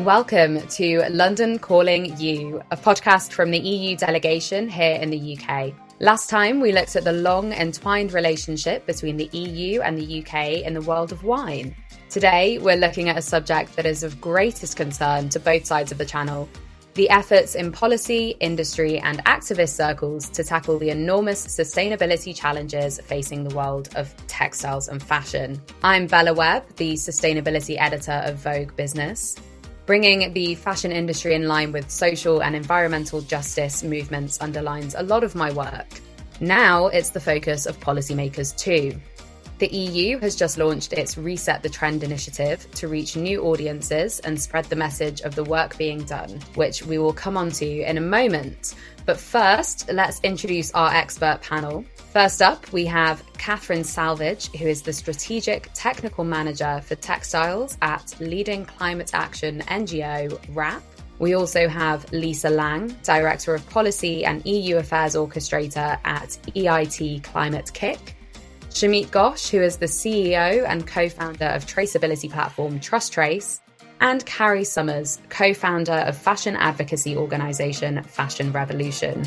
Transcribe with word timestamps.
Welcome 0.00 0.60
to 0.68 1.08
London 1.08 1.58
Calling 1.58 2.18
EU, 2.18 2.60
a 2.72 2.76
podcast 2.76 3.30
from 3.30 3.52
the 3.52 3.58
EU 3.58 3.96
delegation 3.96 4.68
here 4.68 4.96
in 4.96 5.08
the 5.08 5.38
UK. 5.38 5.72
Last 6.00 6.28
time, 6.28 6.60
we 6.60 6.72
looked 6.72 6.96
at 6.96 7.04
the 7.04 7.12
long 7.12 7.52
entwined 7.52 8.12
relationship 8.12 8.86
between 8.86 9.16
the 9.16 9.30
EU 9.32 9.82
and 9.82 9.96
the 9.96 10.20
UK 10.20 10.64
in 10.66 10.74
the 10.74 10.80
world 10.80 11.12
of 11.12 11.22
wine. 11.22 11.76
Today, 12.10 12.58
we're 12.58 12.76
looking 12.76 13.08
at 13.08 13.16
a 13.16 13.22
subject 13.22 13.76
that 13.76 13.86
is 13.86 14.02
of 14.02 14.20
greatest 14.20 14.76
concern 14.76 15.28
to 15.28 15.38
both 15.38 15.64
sides 15.64 15.92
of 15.92 15.98
the 15.98 16.04
channel 16.04 16.48
the 16.94 17.10
efforts 17.10 17.56
in 17.56 17.72
policy, 17.72 18.36
industry, 18.38 19.00
and 19.00 19.24
activist 19.24 19.74
circles 19.74 20.28
to 20.30 20.44
tackle 20.44 20.78
the 20.78 20.90
enormous 20.90 21.44
sustainability 21.44 22.34
challenges 22.34 23.00
facing 23.00 23.42
the 23.42 23.54
world 23.54 23.88
of 23.96 24.14
textiles 24.28 24.86
and 24.88 25.02
fashion. 25.02 25.60
I'm 25.82 26.06
Bella 26.06 26.32
Webb, 26.32 26.76
the 26.76 26.94
sustainability 26.94 27.76
editor 27.80 28.22
of 28.24 28.36
Vogue 28.36 28.76
Business. 28.76 29.34
Bringing 29.86 30.32
the 30.32 30.54
fashion 30.54 30.92
industry 30.92 31.34
in 31.34 31.46
line 31.46 31.70
with 31.70 31.90
social 31.90 32.42
and 32.42 32.56
environmental 32.56 33.20
justice 33.20 33.82
movements 33.82 34.40
underlines 34.40 34.94
a 34.94 35.02
lot 35.02 35.22
of 35.22 35.34
my 35.34 35.52
work. 35.52 35.86
Now 36.40 36.86
it's 36.86 37.10
the 37.10 37.20
focus 37.20 37.66
of 37.66 37.78
policymakers 37.80 38.56
too. 38.56 38.98
The 39.58 39.68
EU 39.68 40.18
has 40.20 40.36
just 40.36 40.56
launched 40.56 40.94
its 40.94 41.18
Reset 41.18 41.62
the 41.62 41.68
Trend 41.68 42.02
initiative 42.02 42.66
to 42.76 42.88
reach 42.88 43.14
new 43.14 43.42
audiences 43.42 44.20
and 44.20 44.40
spread 44.40 44.64
the 44.64 44.76
message 44.76 45.20
of 45.20 45.34
the 45.34 45.44
work 45.44 45.76
being 45.76 46.02
done, 46.04 46.40
which 46.54 46.82
we 46.82 46.96
will 46.96 47.12
come 47.12 47.36
on 47.36 47.50
to 47.52 47.82
in 47.82 47.98
a 47.98 48.00
moment. 48.00 48.74
But 49.06 49.18
first, 49.18 49.90
let's 49.92 50.20
introduce 50.22 50.72
our 50.72 50.92
expert 50.92 51.40
panel. 51.42 51.84
First 52.12 52.40
up, 52.40 52.72
we 52.72 52.86
have 52.86 53.22
Catherine 53.34 53.82
Salvidge, 53.82 54.54
who 54.56 54.66
is 54.66 54.82
the 54.82 54.92
Strategic 54.92 55.68
Technical 55.74 56.24
Manager 56.24 56.80
for 56.84 56.94
Textiles 56.94 57.76
at 57.82 58.14
leading 58.20 58.64
climate 58.64 59.10
action 59.12 59.60
NGO 59.62 60.38
WRAP. 60.54 60.82
We 61.18 61.34
also 61.34 61.68
have 61.68 62.10
Lisa 62.12 62.50
Lang, 62.50 62.88
Director 63.02 63.54
of 63.54 63.68
Policy 63.68 64.24
and 64.24 64.44
EU 64.46 64.76
Affairs 64.76 65.14
Orchestrator 65.14 65.98
at 66.04 66.38
EIT 66.54 67.22
Climate 67.24 67.70
Kick. 67.74 68.16
Shameek 68.70 69.06
Ghosh, 69.08 69.48
who 69.50 69.62
is 69.62 69.76
the 69.76 69.86
CEO 69.86 70.68
and 70.68 70.86
co 70.86 71.08
founder 71.08 71.46
of 71.46 71.64
traceability 71.66 72.30
platform 72.30 72.80
TrusTrace, 72.80 73.60
and 74.04 74.24
Carry 74.26 74.64
Somers, 74.64 75.18
co 75.30 75.54
founder 75.54 75.92
of 75.92 76.16
fashion 76.16 76.56
advocacy 76.56 77.16
organisation 77.16 78.02
Fashion 78.02 78.52
Revolution. 78.52 79.24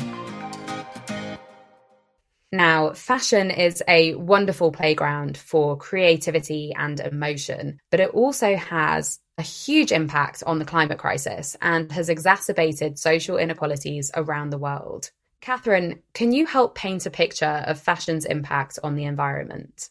Now, 2.52 2.92
fashion 2.92 3.50
is 3.50 3.82
a 3.88 4.14
wonderful 4.14 4.70
playground 4.70 5.36
for 5.36 5.76
creativity 5.76 6.72
and 6.78 7.00
emotion, 7.00 7.80
but 7.90 7.98
it 7.98 8.10
also 8.10 8.54
has 8.54 9.18
a 9.36 9.42
huge 9.42 9.90
impact 9.90 10.44
on 10.46 10.60
the 10.60 10.64
climate 10.64 10.98
crisis 10.98 11.56
and 11.60 11.90
has 11.90 12.08
exacerbated 12.08 12.98
social 12.98 13.36
inequalities 13.36 14.12
around 14.14 14.50
the 14.50 14.58
world. 14.58 15.10
Catherine, 15.40 16.02
can 16.14 16.32
you 16.32 16.46
help 16.46 16.76
paint 16.76 17.04
a 17.04 17.10
picture 17.10 17.64
of 17.66 17.80
fashion's 17.80 18.24
impact 18.24 18.78
on 18.84 18.94
the 18.94 19.04
environment? 19.04 19.90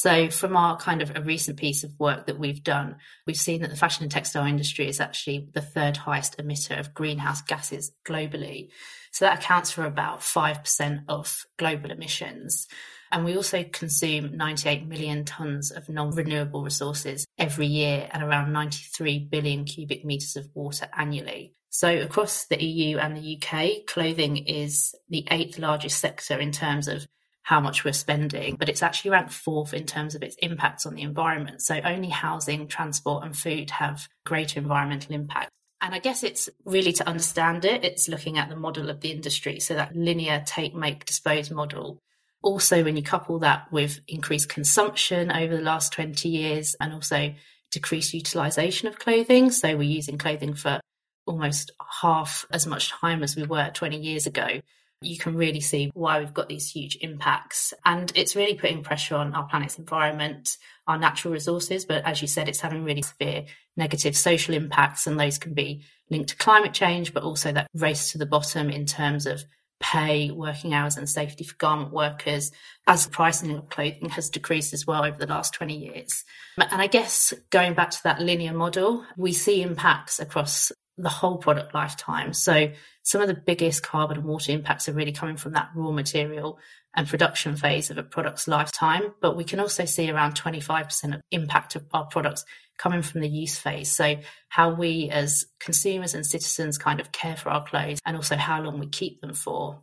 So, 0.00 0.30
from 0.30 0.56
our 0.56 0.76
kind 0.76 1.02
of 1.02 1.16
a 1.16 1.22
recent 1.22 1.56
piece 1.56 1.82
of 1.82 1.98
work 1.98 2.26
that 2.26 2.38
we've 2.38 2.62
done, 2.62 2.98
we've 3.26 3.34
seen 3.34 3.62
that 3.62 3.70
the 3.70 3.76
fashion 3.76 4.04
and 4.04 4.12
textile 4.12 4.46
industry 4.46 4.86
is 4.86 5.00
actually 5.00 5.48
the 5.54 5.60
third 5.60 5.96
highest 5.96 6.38
emitter 6.38 6.78
of 6.78 6.94
greenhouse 6.94 7.42
gases 7.42 7.90
globally. 8.06 8.68
So, 9.10 9.24
that 9.24 9.40
accounts 9.40 9.72
for 9.72 9.84
about 9.84 10.20
5% 10.20 11.02
of 11.08 11.44
global 11.56 11.90
emissions. 11.90 12.68
And 13.10 13.24
we 13.24 13.34
also 13.34 13.64
consume 13.64 14.36
98 14.36 14.86
million 14.86 15.24
tonnes 15.24 15.76
of 15.76 15.88
non 15.88 16.12
renewable 16.12 16.62
resources 16.62 17.26
every 17.36 17.66
year 17.66 18.08
and 18.12 18.22
around 18.22 18.52
93 18.52 19.26
billion 19.28 19.64
cubic 19.64 20.04
metres 20.04 20.36
of 20.36 20.48
water 20.54 20.86
annually. 20.96 21.54
So, 21.70 21.88
across 21.98 22.46
the 22.46 22.62
EU 22.62 22.98
and 22.98 23.16
the 23.16 23.36
UK, 23.36 23.84
clothing 23.88 24.36
is 24.36 24.94
the 25.08 25.26
eighth 25.28 25.58
largest 25.58 25.98
sector 25.98 26.38
in 26.38 26.52
terms 26.52 26.86
of 26.86 27.04
how 27.48 27.60
much 27.60 27.82
we're 27.82 27.94
spending, 27.94 28.56
but 28.56 28.68
it's 28.68 28.82
actually 28.82 29.10
ranked 29.10 29.32
fourth 29.32 29.72
in 29.72 29.86
terms 29.86 30.14
of 30.14 30.22
its 30.22 30.36
impacts 30.40 30.84
on 30.84 30.94
the 30.94 31.00
environment. 31.00 31.62
So, 31.62 31.80
only 31.82 32.10
housing, 32.10 32.68
transport, 32.68 33.24
and 33.24 33.34
food 33.34 33.70
have 33.70 34.06
greater 34.26 34.60
environmental 34.60 35.14
impact. 35.14 35.48
And 35.80 35.94
I 35.94 35.98
guess 35.98 36.22
it's 36.22 36.50
really 36.66 36.92
to 36.92 37.08
understand 37.08 37.64
it, 37.64 37.84
it's 37.84 38.06
looking 38.06 38.36
at 38.36 38.50
the 38.50 38.56
model 38.56 38.90
of 38.90 39.00
the 39.00 39.10
industry. 39.12 39.60
So, 39.60 39.72
that 39.76 39.96
linear 39.96 40.42
take, 40.44 40.74
make, 40.74 41.06
dispose 41.06 41.50
model. 41.50 42.02
Also, 42.42 42.84
when 42.84 42.98
you 42.98 43.02
couple 43.02 43.38
that 43.38 43.72
with 43.72 43.98
increased 44.06 44.50
consumption 44.50 45.32
over 45.32 45.56
the 45.56 45.62
last 45.62 45.94
20 45.94 46.28
years 46.28 46.76
and 46.78 46.92
also 46.92 47.32
decreased 47.70 48.12
utilization 48.12 48.88
of 48.88 48.98
clothing. 48.98 49.50
So, 49.52 49.74
we're 49.74 49.84
using 49.84 50.18
clothing 50.18 50.52
for 50.52 50.80
almost 51.24 51.70
half 52.02 52.44
as 52.50 52.66
much 52.66 52.90
time 52.90 53.22
as 53.22 53.36
we 53.36 53.44
were 53.44 53.70
20 53.72 53.96
years 53.96 54.26
ago, 54.26 54.60
you 55.00 55.16
can 55.16 55.36
really 55.36 55.60
see 55.60 55.90
why 55.94 56.18
we've 56.18 56.34
got 56.34 56.48
these 56.48 56.70
huge 56.70 56.98
impacts. 57.00 57.72
And 57.84 58.10
it's 58.14 58.34
really 58.34 58.54
putting 58.54 58.82
pressure 58.82 59.14
on 59.14 59.34
our 59.34 59.44
planet's 59.44 59.78
environment, 59.78 60.56
our 60.86 60.98
natural 60.98 61.32
resources. 61.32 61.84
But 61.84 62.04
as 62.04 62.20
you 62.20 62.28
said, 62.28 62.48
it's 62.48 62.60
having 62.60 62.84
really 62.84 63.02
severe 63.02 63.44
negative 63.76 64.16
social 64.16 64.54
impacts. 64.54 65.06
And 65.06 65.18
those 65.18 65.38
can 65.38 65.54
be 65.54 65.84
linked 66.10 66.30
to 66.30 66.36
climate 66.36 66.72
change, 66.72 67.14
but 67.14 67.22
also 67.22 67.52
that 67.52 67.68
race 67.74 68.12
to 68.12 68.18
the 68.18 68.26
bottom 68.26 68.70
in 68.70 68.86
terms 68.86 69.26
of 69.26 69.44
pay, 69.80 70.32
working 70.32 70.74
hours, 70.74 70.96
and 70.96 71.08
safety 71.08 71.44
for 71.44 71.54
garment 71.56 71.92
workers, 71.92 72.50
as 72.88 73.04
the 73.04 73.12
pricing 73.12 73.52
of 73.52 73.68
clothing 73.68 74.08
has 74.08 74.28
decreased 74.28 74.72
as 74.72 74.84
well 74.84 75.04
over 75.04 75.16
the 75.16 75.32
last 75.32 75.54
20 75.54 75.76
years. 75.76 76.24
And 76.56 76.82
I 76.82 76.88
guess 76.88 77.32
going 77.50 77.74
back 77.74 77.90
to 77.90 78.02
that 78.02 78.20
linear 78.20 78.52
model, 78.52 79.04
we 79.16 79.32
see 79.32 79.62
impacts 79.62 80.18
across 80.18 80.72
the 80.98 81.08
whole 81.08 81.38
product 81.38 81.74
lifetime. 81.74 82.32
So 82.32 82.70
some 83.02 83.20
of 83.20 83.28
the 83.28 83.34
biggest 83.34 83.82
carbon 83.82 84.18
and 84.18 84.26
water 84.26 84.52
impacts 84.52 84.88
are 84.88 84.92
really 84.92 85.12
coming 85.12 85.36
from 85.36 85.52
that 85.52 85.70
raw 85.74 85.92
material 85.92 86.58
and 86.94 87.08
production 87.08 87.56
phase 87.56 87.90
of 87.90 87.98
a 87.98 88.02
product's 88.02 88.48
lifetime. 88.48 89.14
But 89.20 89.36
we 89.36 89.44
can 89.44 89.60
also 89.60 89.84
see 89.84 90.10
around 90.10 90.34
25% 90.34 91.14
of 91.14 91.20
impact 91.30 91.76
of 91.76 91.86
our 91.92 92.06
products 92.06 92.44
coming 92.78 93.02
from 93.02 93.20
the 93.20 93.28
use 93.28 93.58
phase. 93.58 93.90
So 93.90 94.16
how 94.48 94.70
we 94.74 95.08
as 95.10 95.46
consumers 95.60 96.14
and 96.14 96.26
citizens 96.26 96.78
kind 96.78 97.00
of 97.00 97.12
care 97.12 97.36
for 97.36 97.50
our 97.50 97.64
clothes 97.64 98.00
and 98.04 98.16
also 98.16 98.36
how 98.36 98.60
long 98.62 98.78
we 98.78 98.86
keep 98.86 99.20
them 99.20 99.34
for. 99.34 99.80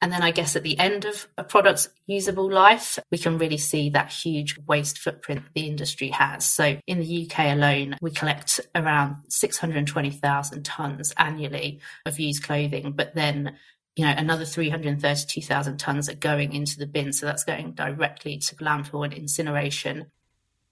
And 0.00 0.12
then 0.12 0.22
I 0.22 0.30
guess 0.30 0.54
at 0.54 0.62
the 0.62 0.78
end 0.78 1.04
of 1.04 1.26
a 1.36 1.42
product's 1.42 1.88
usable 2.06 2.50
life, 2.50 3.00
we 3.10 3.18
can 3.18 3.36
really 3.36 3.58
see 3.58 3.90
that 3.90 4.12
huge 4.12 4.56
waste 4.66 4.98
footprint 4.98 5.42
the 5.54 5.66
industry 5.66 6.08
has. 6.08 6.46
So 6.46 6.78
in 6.86 7.00
the 7.00 7.28
UK 7.28 7.46
alone, 7.46 7.96
we 8.00 8.12
collect 8.12 8.60
around 8.76 9.16
620,000 9.28 10.62
tonnes 10.62 11.12
annually 11.16 11.80
of 12.06 12.20
used 12.20 12.44
clothing, 12.44 12.92
but 12.92 13.14
then 13.16 13.56
you 13.98 14.04
know, 14.04 14.14
another 14.16 14.44
332,000 14.44 15.76
tonnes 15.76 16.08
are 16.08 16.14
going 16.14 16.52
into 16.52 16.78
the 16.78 16.86
bin. 16.86 17.12
So 17.12 17.26
that's 17.26 17.42
going 17.42 17.72
directly 17.72 18.38
to 18.38 18.54
landfill 18.56 19.04
and 19.04 19.12
incineration. 19.12 20.12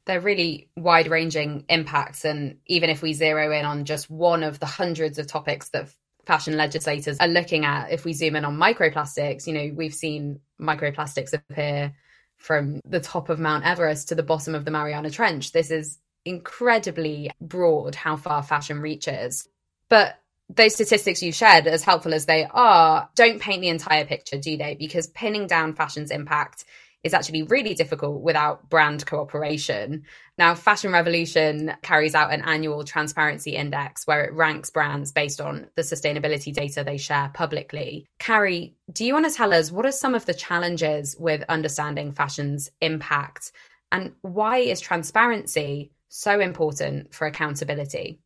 They're 0.04 0.20
really 0.20 0.68
wide 0.76 1.08
ranging 1.08 1.64
impacts. 1.68 2.24
And 2.24 2.58
even 2.66 2.88
if 2.88 3.02
we 3.02 3.14
zero 3.14 3.50
in 3.50 3.64
on 3.64 3.84
just 3.84 4.08
one 4.08 4.44
of 4.44 4.60
the 4.60 4.66
hundreds 4.66 5.18
of 5.18 5.26
topics 5.26 5.70
that 5.70 5.88
fashion 6.26 6.56
legislators 6.56 7.18
are 7.18 7.28
looking 7.28 7.64
at 7.64 7.90
if 7.92 8.04
we 8.04 8.12
zoom 8.12 8.36
in 8.36 8.44
on 8.44 8.56
microplastics 8.56 9.46
you 9.46 9.52
know 9.52 9.72
we've 9.74 9.94
seen 9.94 10.40
microplastics 10.60 11.32
appear 11.32 11.94
from 12.36 12.80
the 12.84 13.00
top 13.00 13.28
of 13.28 13.38
mount 13.38 13.64
everest 13.64 14.08
to 14.08 14.14
the 14.14 14.22
bottom 14.22 14.54
of 14.54 14.64
the 14.64 14.70
mariana 14.70 15.10
trench. 15.10 15.52
This 15.52 15.70
is 15.70 15.98
incredibly 16.24 17.30
broad 17.40 17.94
how 17.94 18.16
far 18.16 18.42
fashion 18.42 18.80
reaches. 18.80 19.48
But 19.88 20.18
those 20.48 20.74
statistics 20.74 21.22
you 21.22 21.32
shared 21.32 21.66
as 21.66 21.82
helpful 21.82 22.14
as 22.14 22.26
they 22.26 22.46
are 22.48 23.08
don't 23.16 23.40
paint 23.40 23.62
the 23.62 23.68
entire 23.68 24.04
picture 24.04 24.38
do 24.38 24.56
they? 24.56 24.74
Because 24.74 25.08
pinning 25.08 25.46
down 25.46 25.74
fashion's 25.74 26.10
impact 26.10 26.64
is 27.06 27.14
actually 27.14 27.44
really 27.44 27.72
difficult 27.72 28.20
without 28.20 28.68
brand 28.68 29.06
cooperation. 29.06 30.02
Now, 30.36 30.54
Fashion 30.54 30.92
Revolution 30.92 31.72
carries 31.82 32.14
out 32.14 32.32
an 32.32 32.42
annual 32.42 32.84
transparency 32.84 33.52
index 33.52 34.06
where 34.06 34.24
it 34.24 34.34
ranks 34.34 34.70
brands 34.70 35.12
based 35.12 35.40
on 35.40 35.68
the 35.76 35.82
sustainability 35.82 36.52
data 36.52 36.82
they 36.84 36.98
share 36.98 37.30
publicly. 37.32 38.06
Carry, 38.18 38.74
do 38.92 39.04
you 39.04 39.14
want 39.14 39.26
to 39.30 39.34
tell 39.34 39.54
us 39.54 39.70
what 39.70 39.86
are 39.86 39.92
some 39.92 40.14
of 40.14 40.26
the 40.26 40.34
challenges 40.34 41.16
with 41.18 41.44
understanding 41.48 42.12
fashion's 42.12 42.70
impact 42.80 43.52
and 43.92 44.12
why 44.22 44.58
is 44.58 44.80
transparency 44.80 45.92
so 46.08 46.40
important 46.40 47.14
for 47.14 47.26
accountability? 47.26 48.20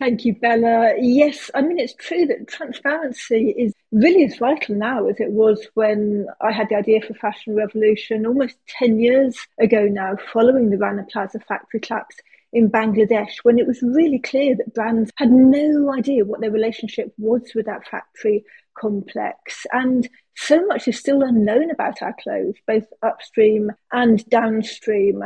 Thank 0.00 0.24
you, 0.24 0.34
Bella. 0.34 0.94
Yes, 0.98 1.50
I 1.54 1.62
mean, 1.62 1.78
it's 1.78 1.94
true 1.94 2.26
that 2.26 2.48
transparency 2.48 3.54
is 3.56 3.72
really 3.92 4.24
as 4.24 4.36
vital 4.38 4.74
now 4.74 5.06
as 5.06 5.20
it 5.20 5.30
was 5.30 5.68
when 5.74 6.26
I 6.40 6.50
had 6.50 6.68
the 6.68 6.74
idea 6.74 7.00
for 7.00 7.14
Fashion 7.14 7.54
Revolution 7.54 8.26
almost 8.26 8.56
10 8.66 8.98
years 8.98 9.36
ago 9.60 9.84
now, 9.86 10.16
following 10.32 10.70
the 10.70 10.78
Rana 10.78 11.06
Plaza 11.10 11.38
factory 11.38 11.78
collapse 11.80 12.16
in 12.52 12.70
Bangladesh, 12.70 13.36
when 13.44 13.58
it 13.58 13.68
was 13.68 13.82
really 13.82 14.18
clear 14.18 14.56
that 14.56 14.74
brands 14.74 15.12
had 15.16 15.30
no 15.30 15.92
idea 15.92 16.24
what 16.24 16.40
their 16.40 16.50
relationship 16.50 17.12
was 17.16 17.52
with 17.54 17.66
that 17.66 17.86
factory 17.86 18.44
complex. 18.76 19.64
And 19.72 20.08
so 20.36 20.66
much 20.66 20.88
is 20.88 20.98
still 20.98 21.22
unknown 21.22 21.70
about 21.70 22.02
our 22.02 22.14
clothes, 22.20 22.56
both 22.66 22.86
upstream 23.02 23.70
and 23.92 24.28
downstream. 24.28 25.22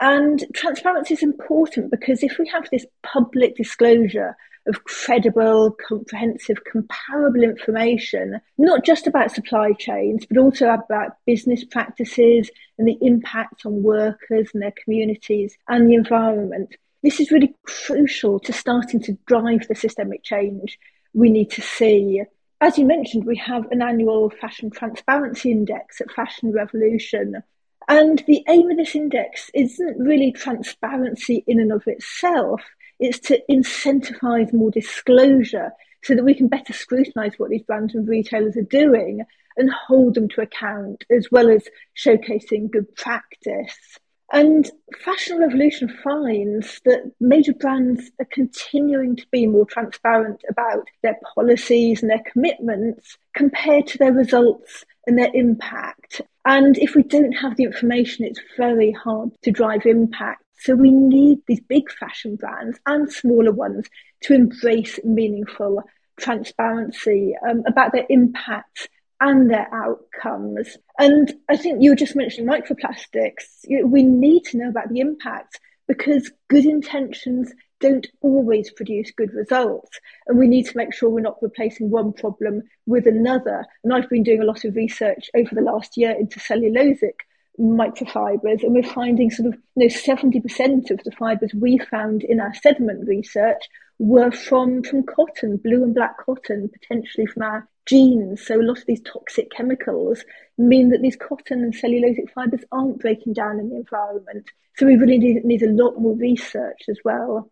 And 0.00 0.44
transparency 0.54 1.14
is 1.14 1.22
important 1.22 1.90
because 1.90 2.22
if 2.22 2.38
we 2.38 2.48
have 2.48 2.68
this 2.70 2.86
public 3.02 3.56
disclosure 3.56 4.36
of 4.66 4.84
credible, 4.84 5.76
comprehensive, 5.88 6.58
comparable 6.70 7.42
information, 7.42 8.40
not 8.58 8.84
just 8.84 9.06
about 9.06 9.30
supply 9.30 9.72
chains, 9.72 10.26
but 10.26 10.38
also 10.38 10.68
about 10.68 11.16
business 11.24 11.64
practices 11.64 12.50
and 12.78 12.86
the 12.86 12.98
impact 13.00 13.64
on 13.64 13.82
workers 13.82 14.50
and 14.52 14.62
their 14.62 14.74
communities 14.84 15.56
and 15.68 15.88
the 15.88 15.94
environment. 15.94 16.74
This 17.02 17.20
is 17.20 17.30
really 17.30 17.54
crucial 17.62 18.40
to 18.40 18.52
starting 18.52 19.00
to 19.02 19.16
drive 19.26 19.68
the 19.68 19.74
systemic 19.74 20.24
change 20.24 20.78
we 21.14 21.30
need 21.30 21.50
to 21.52 21.62
see. 21.62 22.22
As 22.60 22.76
you 22.78 22.86
mentioned, 22.86 23.24
we 23.24 23.36
have 23.36 23.70
an 23.70 23.82
annual 23.82 24.30
fashion 24.30 24.70
transparency 24.70 25.50
index 25.50 26.00
at 26.00 26.10
Fashion 26.10 26.52
Revolution. 26.52 27.42
And 27.88 28.22
the 28.26 28.44
aim 28.48 28.70
of 28.70 28.76
this 28.76 28.94
index 28.94 29.50
isn't 29.54 29.98
really 29.98 30.32
transparency 30.32 31.44
in 31.46 31.60
and 31.60 31.72
of 31.72 31.86
itself, 31.86 32.62
it's 32.98 33.20
to 33.20 33.42
incentivize 33.48 34.52
more 34.52 34.70
disclosure 34.70 35.70
so 36.02 36.14
that 36.14 36.24
we 36.24 36.34
can 36.34 36.48
better 36.48 36.72
scrutinize 36.72 37.34
what 37.36 37.50
these 37.50 37.62
brands 37.62 37.94
and 37.94 38.08
retailers 38.08 38.56
are 38.56 38.62
doing 38.62 39.24
and 39.56 39.70
hold 39.70 40.14
them 40.14 40.28
to 40.30 40.40
account, 40.42 41.04
as 41.10 41.28
well 41.30 41.48
as 41.48 41.68
showcasing 41.96 42.70
good 42.70 42.94
practice. 42.96 43.98
And 44.32 44.68
Fashion 44.98 45.38
Revolution 45.38 45.88
finds 45.88 46.80
that 46.84 47.12
major 47.20 47.54
brands 47.54 48.10
are 48.18 48.26
continuing 48.30 49.14
to 49.16 49.26
be 49.30 49.46
more 49.46 49.66
transparent 49.66 50.42
about 50.50 50.88
their 51.02 51.16
policies 51.34 52.02
and 52.02 52.10
their 52.10 52.22
commitments 52.32 53.16
compared 53.34 53.86
to 53.88 53.98
their 53.98 54.12
results 54.12 54.84
and 55.06 55.16
their 55.16 55.30
impact. 55.32 56.22
And 56.46 56.78
if 56.78 56.94
we 56.94 57.02
don't 57.02 57.32
have 57.32 57.56
the 57.56 57.64
information, 57.64 58.24
it's 58.24 58.40
very 58.56 58.92
hard 58.92 59.30
to 59.42 59.50
drive 59.50 59.84
impact. 59.84 60.44
So 60.60 60.76
we 60.76 60.92
need 60.92 61.40
these 61.46 61.60
big 61.60 61.90
fashion 61.90 62.36
brands 62.36 62.78
and 62.86 63.12
smaller 63.12 63.50
ones 63.50 63.86
to 64.22 64.34
embrace 64.34 65.00
meaningful 65.04 65.82
transparency 66.18 67.34
um, 67.46 67.64
about 67.66 67.92
their 67.92 68.06
impact 68.08 68.88
and 69.20 69.50
their 69.50 69.66
outcomes. 69.74 70.76
And 70.98 71.34
I 71.48 71.56
think 71.56 71.82
you 71.82 71.90
were 71.90 71.96
just 71.96 72.14
mentioning 72.14 72.48
microplastics. 72.48 73.64
We 73.84 74.04
need 74.04 74.44
to 74.44 74.58
know 74.58 74.68
about 74.68 74.88
the 74.88 75.00
impact 75.00 75.58
because 75.88 76.30
good 76.48 76.64
intentions 76.64 77.52
don't 77.80 78.06
always 78.20 78.70
produce 78.70 79.10
good 79.10 79.32
results. 79.32 79.98
And 80.26 80.38
we 80.38 80.48
need 80.48 80.66
to 80.66 80.76
make 80.76 80.94
sure 80.94 81.10
we're 81.10 81.20
not 81.20 81.42
replacing 81.42 81.90
one 81.90 82.12
problem 82.12 82.62
with 82.86 83.06
another. 83.06 83.66
And 83.84 83.92
I've 83.92 84.08
been 84.08 84.22
doing 84.22 84.42
a 84.42 84.46
lot 84.46 84.64
of 84.64 84.76
research 84.76 85.30
over 85.34 85.50
the 85.52 85.60
last 85.60 85.96
year 85.96 86.10
into 86.10 86.40
cellulosic 86.40 87.20
microfibers, 87.58 88.62
and 88.62 88.74
we're 88.74 88.82
finding 88.82 89.30
sort 89.30 89.48
of 89.48 89.54
you 89.76 89.86
know 89.88 89.94
70% 89.94 90.90
of 90.90 91.02
the 91.04 91.12
fibers 91.12 91.54
we 91.54 91.78
found 91.78 92.22
in 92.22 92.40
our 92.40 92.54
sediment 92.54 93.08
research 93.08 93.62
were 93.98 94.30
from 94.30 94.82
from 94.82 95.02
cotton, 95.04 95.56
blue 95.56 95.82
and 95.82 95.94
black 95.94 96.18
cotton, 96.18 96.68
potentially 96.68 97.26
from 97.26 97.42
our 97.42 97.68
jeans. 97.86 98.44
So 98.44 98.60
a 98.60 98.62
lot 98.62 98.78
of 98.78 98.86
these 98.86 99.00
toxic 99.00 99.50
chemicals 99.50 100.22
mean 100.58 100.90
that 100.90 101.02
these 101.02 101.16
cotton 101.16 101.62
and 101.62 101.74
cellulosic 101.74 102.30
fibers 102.34 102.64
aren't 102.72 103.00
breaking 103.00 103.32
down 103.32 103.58
in 103.58 103.70
the 103.70 103.76
environment. 103.76 104.50
So 104.76 104.86
we 104.86 104.96
really 104.96 105.18
need, 105.18 105.44
need 105.44 105.62
a 105.62 105.70
lot 105.70 105.98
more 105.98 106.14
research 106.14 106.82
as 106.88 106.98
well. 107.04 107.50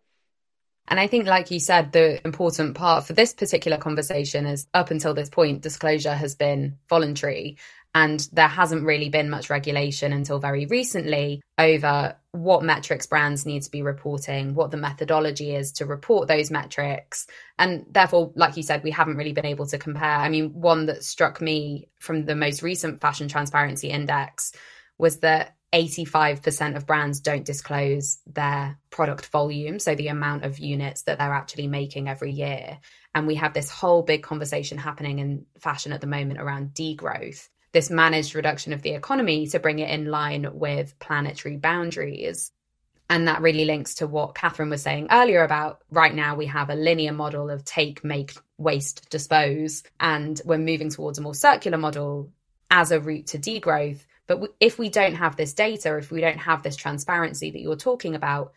And 0.87 0.99
I 0.99 1.07
think, 1.07 1.25
like 1.27 1.51
you 1.51 1.59
said, 1.59 1.91
the 1.91 2.25
important 2.25 2.75
part 2.75 3.05
for 3.05 3.13
this 3.13 3.33
particular 3.33 3.77
conversation 3.77 4.45
is 4.45 4.67
up 4.73 4.91
until 4.91 5.13
this 5.13 5.29
point, 5.29 5.61
disclosure 5.61 6.13
has 6.13 6.35
been 6.35 6.77
voluntary. 6.87 7.57
And 7.95 8.19
there 8.33 8.49
hasn't 8.49 8.83
really 8.83 9.07
been 9.07 9.29
much 9.29 9.49
regulation 9.49 10.11
until 10.11 10.37
very 10.37 10.65
recently 10.65 11.41
over 11.57 12.17
what 12.33 12.61
metrics 12.61 13.07
brands 13.07 13.45
need 13.45 13.61
to 13.63 13.71
be 13.71 13.81
reporting, 13.81 14.53
what 14.53 14.69
the 14.69 14.77
methodology 14.77 15.55
is 15.55 15.71
to 15.73 15.85
report 15.85 16.27
those 16.27 16.51
metrics. 16.51 17.25
And 17.57 17.85
therefore, 17.89 18.33
like 18.35 18.57
you 18.57 18.63
said, 18.63 18.83
we 18.83 18.91
haven't 18.91 19.15
really 19.15 19.31
been 19.31 19.45
able 19.45 19.65
to 19.67 19.77
compare. 19.77 20.17
I 20.17 20.27
mean, 20.27 20.59
one 20.59 20.87
that 20.87 21.05
struck 21.05 21.39
me 21.39 21.87
from 21.97 22.25
the 22.25 22.35
most 22.35 22.61
recent 22.61 22.99
Fashion 22.99 23.29
Transparency 23.29 23.87
Index 23.89 24.51
was 24.97 25.19
that 25.19 25.54
85% 25.73 26.75
of 26.75 26.87
brands 26.87 27.19
don't 27.19 27.45
disclose 27.45 28.19
their 28.25 28.77
product 28.89 29.25
volume, 29.27 29.79
so 29.79 29.95
the 29.95 30.07
amount 30.07 30.45
of 30.45 30.59
units 30.59 31.03
that 31.03 31.19
they're 31.19 31.33
actually 31.33 31.67
making 31.67 32.07
every 32.07 32.31
year. 32.31 32.79
And 33.13 33.27
we 33.27 33.35
have 33.35 33.53
this 33.53 33.69
whole 33.69 34.03
big 34.03 34.23
conversation 34.23 34.77
happening 34.77 35.19
in 35.19 35.45
fashion 35.59 35.91
at 35.91 36.01
the 36.01 36.07
moment 36.07 36.39
around 36.39 36.73
degrowth 36.73 37.47
this 37.75 37.89
managed 37.89 38.35
reduction 38.35 38.71
of 38.71 38.81
the 38.83 38.91
economy 38.91 39.47
to 39.47 39.59
bring 39.59 39.79
it 39.79 39.89
in 39.89 40.05
line 40.05 40.47
with 40.53 40.97
planetary 40.97 41.57
boundaries. 41.57 42.53
And 43.09 43.27
that 43.27 43.41
really 43.41 43.65
links 43.65 43.95
to 43.95 44.07
what 44.07 44.33
Catherine 44.33 44.69
was 44.69 44.81
saying 44.81 45.09
earlier 45.11 45.43
about 45.43 45.79
right 45.91 46.15
now 46.15 46.35
we 46.35 46.45
have 46.45 46.69
a 46.69 46.75
linear 46.75 47.11
model 47.11 47.49
of 47.49 47.65
take, 47.65 48.01
make, 48.01 48.31
waste, 48.57 49.09
dispose, 49.09 49.83
and 49.99 50.41
we're 50.45 50.57
moving 50.57 50.89
towards 50.89 51.17
a 51.17 51.21
more 51.21 51.35
circular 51.35 51.77
model 51.77 52.31
as 52.71 52.91
a 52.91 52.99
route 53.01 53.27
to 53.27 53.37
degrowth. 53.37 54.05
But 54.27 54.55
if 54.59 54.79
we 54.79 54.89
don't 54.89 55.15
have 55.15 55.35
this 55.35 55.53
data, 55.53 55.97
if 55.97 56.11
we 56.11 56.21
don't 56.21 56.39
have 56.39 56.63
this 56.63 56.75
transparency 56.75 57.51
that 57.51 57.61
you're 57.61 57.75
talking 57.75 58.15
about, 58.15 58.53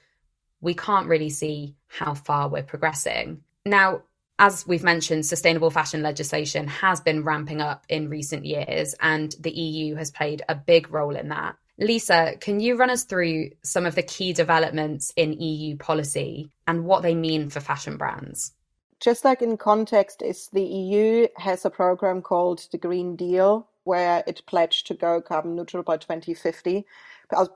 we 0.60 0.74
can't 0.74 1.08
really 1.08 1.30
see 1.30 1.74
how 1.86 2.14
far 2.14 2.48
we're 2.48 2.62
progressing. 2.62 3.42
Now, 3.64 4.02
as 4.38 4.66
we've 4.66 4.84
mentioned, 4.84 5.26
sustainable 5.26 5.70
fashion 5.70 6.02
legislation 6.02 6.68
has 6.68 7.00
been 7.00 7.24
ramping 7.24 7.60
up 7.60 7.84
in 7.88 8.08
recent 8.08 8.44
years, 8.44 8.94
and 9.00 9.34
the 9.40 9.50
EU 9.50 9.96
has 9.96 10.10
played 10.10 10.42
a 10.48 10.54
big 10.54 10.92
role 10.92 11.16
in 11.16 11.28
that. 11.28 11.56
Lisa, 11.78 12.34
can 12.40 12.60
you 12.60 12.76
run 12.76 12.90
us 12.90 13.04
through 13.04 13.50
some 13.62 13.86
of 13.86 13.94
the 13.94 14.02
key 14.02 14.32
developments 14.32 15.12
in 15.16 15.32
EU 15.32 15.76
policy 15.76 16.50
and 16.66 16.84
what 16.84 17.02
they 17.02 17.14
mean 17.14 17.50
for 17.50 17.60
fashion 17.60 17.96
brands? 17.96 18.52
Just 19.00 19.24
like 19.24 19.42
in 19.42 19.56
context, 19.56 20.22
is 20.22 20.48
the 20.52 20.62
EU 20.62 21.28
has 21.36 21.64
a 21.64 21.70
program 21.70 22.20
called 22.20 22.66
the 22.72 22.78
Green 22.78 23.14
Deal, 23.14 23.68
where 23.88 24.22
it 24.26 24.42
pledged 24.46 24.86
to 24.86 24.94
go 24.94 25.20
carbon 25.20 25.56
neutral 25.56 25.82
by 25.82 25.96
2050 25.96 26.84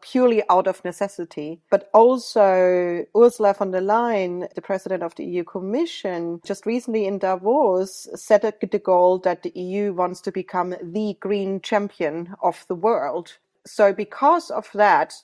purely 0.01 0.43
out 0.51 0.67
of 0.67 0.85
necessity. 0.85 1.61
But 1.71 1.89
also 1.95 3.05
Ursula 3.17 3.55
von 3.55 3.71
der 3.71 3.81
Leyen, 3.81 4.53
the 4.55 4.61
president 4.61 5.03
of 5.03 5.15
the 5.15 5.25
EU 5.25 5.45
Commission, 5.45 6.41
just 6.45 6.67
recently 6.67 7.07
in 7.07 7.19
Davos 7.19 8.09
set 8.15 8.45
the 8.71 8.79
goal 8.79 9.19
that 9.21 9.43
the 9.43 9.53
EU 9.55 9.93
wants 9.93 10.21
to 10.23 10.33
become 10.33 10.75
the 10.83 11.17
green 11.21 11.61
champion 11.61 12.35
of 12.43 12.65
the 12.69 12.75
world. 12.75 13.39
So 13.65 13.93
because 13.93 14.51
of 14.51 14.69
that, 14.75 15.15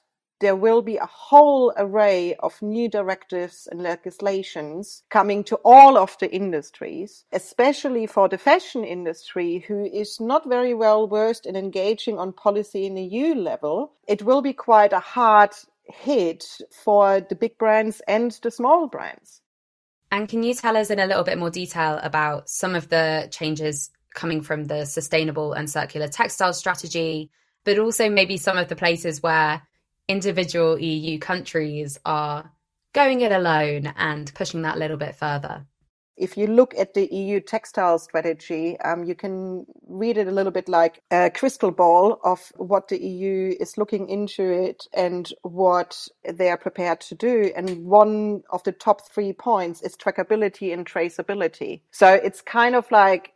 there 0.41 0.57
will 0.57 0.83
be 0.83 0.97
a 0.97 1.07
whole 1.07 1.73
array 1.77 2.35
of 2.37 2.61
new 2.63 2.89
directives 2.89 3.69
and 3.71 3.83
legislations 3.83 5.03
coming 5.11 5.43
to 5.45 5.57
all 5.65 5.97
of 5.99 6.17
the 6.21 6.33
industries, 6.33 7.25
especially 7.33 8.07
for 8.07 8.29
the 8.29 8.39
fashion 8.39 8.85
industry, 8.85 9.65
who 9.67 9.85
is 9.85 10.21
not 10.21 10.49
very 10.49 10.75
well 10.75 11.07
versed 11.07 11.47
in 11.47 11.57
engaging 11.57 12.19
on 12.19 12.33
policy 12.33 12.87
in 12.87 12.95
the 12.95 13.03
EU 13.03 13.35
level. 13.35 13.93
It 14.07 14.23
will 14.23 14.43
be 14.43 14.53
quite 14.53 14.93
a 14.93 15.01
hard 15.01 15.51
hit 15.85 16.45
for 16.71 17.21
the 17.21 17.35
big 17.35 17.59
brands 17.59 18.01
and 18.07 18.31
the 18.43 18.51
small 18.51 18.87
brands. 18.87 19.41
And 20.11 20.29
can 20.29 20.43
you 20.43 20.55
tell 20.55 20.77
us 20.77 20.91
in 20.91 20.99
a 20.99 21.07
little 21.07 21.25
bit 21.25 21.39
more 21.39 21.51
detail 21.51 21.99
about 22.03 22.49
some 22.49 22.75
of 22.75 22.89
the 22.89 23.29
changes 23.31 23.91
coming 24.15 24.41
from 24.41 24.65
the 24.65 24.85
sustainable 24.85 25.53
and 25.53 25.69
circular 25.69 26.09
textile 26.09 26.53
strategy, 26.53 27.31
but 27.65 27.79
also 27.79 28.09
maybe 28.09 28.37
some 28.37 28.57
of 28.57 28.69
the 28.69 28.77
places 28.77 29.23
where 29.23 29.63
individual 30.09 30.79
EU 30.79 31.19
countries 31.19 31.99
are 32.05 32.51
going 32.95 33.21
it 33.21 33.33
alone 33.33 33.93
and 33.97 34.33
pushing 34.35 34.63
that 34.63 34.77
a 34.77 34.79
little 34.79 34.97
bit 34.97 35.15
further. 35.15 35.67
If 36.17 36.37
you 36.37 36.49
look 36.49 36.75
at 36.77 36.95
the 36.95 37.07
EU 37.15 37.39
textile 37.39 38.01
strategy, 38.01 38.77
um, 38.81 39.05
you 39.05 39.15
can 39.15 39.65
read 39.87 40.19
it 40.19 40.27
a 40.27 40.33
little 40.33 40.51
bit 40.51 40.69
like 40.69 41.01
a 41.13 41.31
crystal 41.31 41.71
ball 41.71 42.19
of 42.25 42.53
what 42.57 42.89
the 42.89 43.01
EU 43.01 43.55
is 43.61 43.79
looking 43.79 44.09
into 44.09 44.43
it 44.43 44.89
and 44.93 45.33
what 45.43 46.09
they 46.29 46.51
are 46.51 46.57
prepared 46.57 47.01
to 47.03 47.15
do. 47.15 47.53
And 47.55 47.85
one 47.85 48.43
of 48.51 48.65
the 48.65 48.73
top 48.73 49.09
three 49.09 49.33
points 49.33 49.81
is 49.83 49.97
trackability 49.97 50.73
and 50.73 50.85
traceability. 50.85 51.83
So 51.93 52.13
it's 52.13 52.41
kind 52.41 52.75
of 52.75 52.91
like 52.91 53.35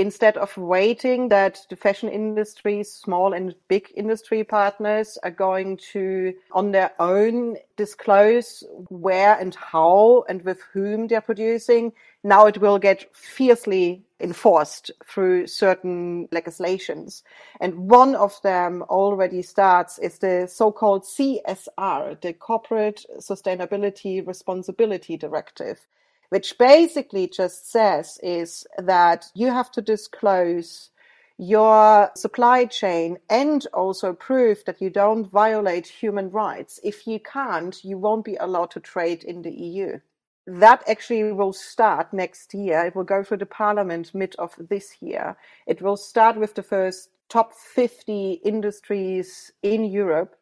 instead 0.00 0.38
of 0.38 0.56
waiting 0.56 1.28
that 1.28 1.60
the 1.68 1.76
fashion 1.76 2.08
industry, 2.08 2.82
small 2.82 3.34
and 3.34 3.54
big 3.68 3.92
industry 3.94 4.42
partners 4.42 5.18
are 5.22 5.30
going 5.30 5.76
to 5.92 6.32
on 6.52 6.72
their 6.72 6.90
own 6.98 7.58
disclose 7.76 8.64
where 8.88 9.38
and 9.38 9.54
how 9.54 10.24
and 10.26 10.40
with 10.42 10.62
whom 10.72 11.06
they're 11.06 11.20
producing, 11.20 11.92
now 12.24 12.46
it 12.46 12.58
will 12.62 12.78
get 12.78 13.14
fiercely 13.14 14.02
enforced 14.20 14.90
through 15.04 15.46
certain 15.46 16.26
legislations. 16.32 17.22
And 17.60 17.90
one 17.90 18.14
of 18.14 18.40
them 18.40 18.82
already 18.88 19.42
starts 19.42 19.98
is 19.98 20.18
the 20.18 20.48
so-called 20.50 21.04
CSR, 21.04 22.18
the 22.22 22.32
Corporate 22.32 23.04
Sustainability 23.18 24.26
Responsibility 24.26 25.18
Directive 25.18 25.86
which 26.30 26.56
basically 26.58 27.28
just 27.28 27.70
says 27.70 28.18
is 28.22 28.66
that 28.78 29.26
you 29.34 29.48
have 29.48 29.70
to 29.72 29.82
disclose 29.82 30.90
your 31.38 32.10
supply 32.16 32.66
chain 32.66 33.18
and 33.30 33.66
also 33.72 34.12
prove 34.12 34.62
that 34.66 34.80
you 34.80 34.90
don't 34.90 35.30
violate 35.30 35.86
human 35.86 36.30
rights. 36.30 36.78
If 36.84 37.06
you 37.06 37.18
can't, 37.18 37.82
you 37.84 37.98
won't 37.98 38.24
be 38.24 38.36
allowed 38.36 38.70
to 38.72 38.80
trade 38.80 39.24
in 39.24 39.42
the 39.42 39.50
EU. 39.50 39.98
That 40.46 40.82
actually 40.88 41.32
will 41.32 41.52
start 41.52 42.12
next 42.12 42.54
year. 42.54 42.84
It 42.84 42.94
will 42.94 43.04
go 43.04 43.22
through 43.24 43.38
the 43.38 43.46
parliament 43.46 44.14
mid 44.14 44.34
of 44.36 44.54
this 44.58 44.96
year. 45.00 45.36
It 45.66 45.80
will 45.80 45.96
start 45.96 46.36
with 46.36 46.54
the 46.54 46.62
first 46.62 47.08
top 47.28 47.54
50 47.54 48.40
industries 48.44 49.50
in 49.62 49.84
Europe 49.84 50.36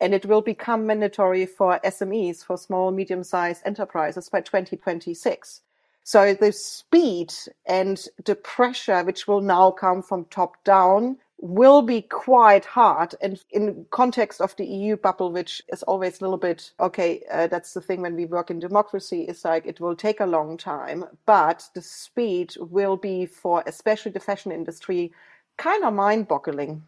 and 0.00 0.14
it 0.14 0.26
will 0.26 0.40
become 0.40 0.86
mandatory 0.86 1.46
for 1.46 1.80
SMEs, 1.84 2.44
for 2.44 2.56
small, 2.56 2.90
medium 2.90 3.22
sized 3.22 3.62
enterprises 3.66 4.28
by 4.28 4.40
2026. 4.40 5.60
So 6.02 6.34
the 6.34 6.52
speed 6.52 7.32
and 7.66 8.04
the 8.24 8.34
pressure, 8.34 9.04
which 9.04 9.28
will 9.28 9.42
now 9.42 9.70
come 9.70 10.02
from 10.02 10.24
top 10.26 10.62
down, 10.64 11.18
will 11.38 11.82
be 11.82 12.02
quite 12.02 12.64
hard. 12.64 13.14
And 13.20 13.40
in 13.50 13.86
context 13.90 14.40
of 14.40 14.56
the 14.56 14.66
EU 14.66 14.96
bubble, 14.96 15.30
which 15.30 15.62
is 15.68 15.82
always 15.84 16.20
a 16.20 16.24
little 16.24 16.38
bit, 16.38 16.72
okay, 16.80 17.22
uh, 17.30 17.46
that's 17.46 17.74
the 17.74 17.80
thing 17.80 18.02
when 18.02 18.16
we 18.16 18.26
work 18.26 18.50
in 18.50 18.58
democracy, 18.58 19.22
is 19.22 19.44
like 19.44 19.66
it 19.66 19.80
will 19.80 19.96
take 19.96 20.20
a 20.20 20.26
long 20.26 20.56
time, 20.56 21.04
but 21.26 21.68
the 21.74 21.82
speed 21.82 22.54
will 22.58 22.96
be 22.96 23.26
for 23.26 23.62
especially 23.66 24.12
the 24.12 24.20
fashion 24.20 24.52
industry 24.52 25.12
kind 25.56 25.84
of 25.84 25.94
mind 25.94 26.28
boggling. 26.28 26.82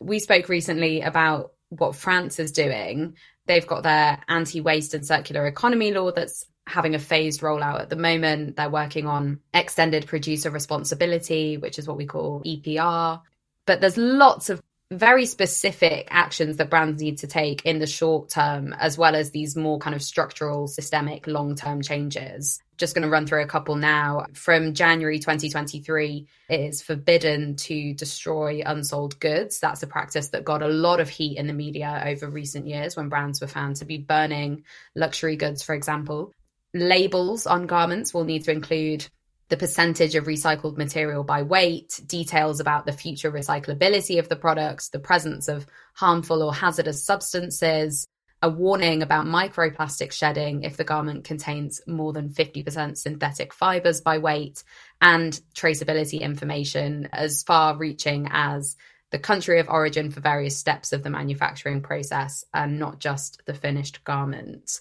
We 0.00 0.18
spoke 0.18 0.48
recently 0.48 1.00
about 1.00 1.52
what 1.70 1.96
France 1.96 2.38
is 2.38 2.52
doing. 2.52 3.16
They've 3.46 3.66
got 3.66 3.82
their 3.82 4.22
anti 4.28 4.60
waste 4.60 4.94
and 4.94 5.06
circular 5.06 5.46
economy 5.46 5.92
law 5.92 6.12
that's 6.12 6.44
having 6.66 6.94
a 6.94 6.98
phased 6.98 7.40
rollout 7.40 7.80
at 7.80 7.88
the 7.88 7.96
moment. 7.96 8.56
They're 8.56 8.68
working 8.68 9.06
on 9.06 9.40
extended 9.54 10.06
producer 10.06 10.50
responsibility, 10.50 11.56
which 11.56 11.78
is 11.78 11.88
what 11.88 11.96
we 11.96 12.06
call 12.06 12.42
EPR. 12.44 13.22
But 13.66 13.80
there's 13.80 13.96
lots 13.96 14.50
of 14.50 14.62
very 14.90 15.26
specific 15.26 16.08
actions 16.10 16.56
that 16.56 16.70
brands 16.70 17.02
need 17.02 17.18
to 17.18 17.26
take 17.26 17.64
in 17.66 17.78
the 17.78 17.86
short 17.86 18.30
term, 18.30 18.72
as 18.72 18.96
well 18.96 19.14
as 19.14 19.30
these 19.30 19.54
more 19.54 19.78
kind 19.78 19.94
of 19.94 20.02
structural, 20.02 20.66
systemic, 20.66 21.26
long 21.26 21.54
term 21.54 21.82
changes. 21.82 22.62
Just 22.78 22.94
going 22.94 23.02
to 23.02 23.10
run 23.10 23.26
through 23.26 23.42
a 23.42 23.46
couple 23.46 23.74
now. 23.74 24.26
From 24.32 24.72
January 24.72 25.18
2023, 25.18 26.26
it 26.48 26.60
is 26.60 26.80
forbidden 26.80 27.56
to 27.56 27.92
destroy 27.92 28.62
unsold 28.64 29.20
goods. 29.20 29.60
That's 29.60 29.82
a 29.82 29.86
practice 29.86 30.28
that 30.28 30.44
got 30.44 30.62
a 30.62 30.68
lot 30.68 31.00
of 31.00 31.08
heat 31.08 31.36
in 31.36 31.48
the 31.48 31.52
media 31.52 32.04
over 32.06 32.28
recent 32.30 32.66
years 32.66 32.96
when 32.96 33.10
brands 33.10 33.40
were 33.40 33.46
found 33.46 33.76
to 33.76 33.84
be 33.84 33.98
burning 33.98 34.64
luxury 34.94 35.36
goods, 35.36 35.62
for 35.62 35.74
example. 35.74 36.32
Labels 36.72 37.46
on 37.46 37.66
garments 37.66 38.14
will 38.14 38.24
need 38.24 38.44
to 38.44 38.52
include 38.52 39.06
the 39.48 39.56
percentage 39.56 40.14
of 40.14 40.24
recycled 40.24 40.76
material 40.76 41.24
by 41.24 41.42
weight, 41.42 42.00
details 42.06 42.60
about 42.60 42.84
the 42.84 42.92
future 42.92 43.32
recyclability 43.32 44.18
of 44.18 44.28
the 44.28 44.36
products, 44.36 44.90
the 44.90 44.98
presence 44.98 45.48
of 45.48 45.66
harmful 45.94 46.42
or 46.42 46.54
hazardous 46.54 47.04
substances, 47.04 48.06
a 48.42 48.48
warning 48.48 49.02
about 49.02 49.26
microplastic 49.26 50.12
shedding 50.12 50.62
if 50.62 50.76
the 50.76 50.84
garment 50.84 51.24
contains 51.24 51.80
more 51.86 52.12
than 52.12 52.28
50% 52.28 52.96
synthetic 52.96 53.52
fibers 53.52 54.00
by 54.00 54.18
weight, 54.18 54.62
and 55.00 55.40
traceability 55.54 56.20
information 56.20 57.08
as 57.12 57.42
far 57.42 57.76
reaching 57.76 58.28
as 58.30 58.76
the 59.10 59.18
country 59.18 59.58
of 59.58 59.68
origin 59.68 60.10
for 60.10 60.20
various 60.20 60.56
steps 60.56 60.92
of 60.92 61.02
the 61.02 61.10
manufacturing 61.10 61.80
process 61.80 62.44
and 62.52 62.78
not 62.78 62.98
just 62.98 63.42
the 63.46 63.54
finished 63.54 64.04
garment. 64.04 64.80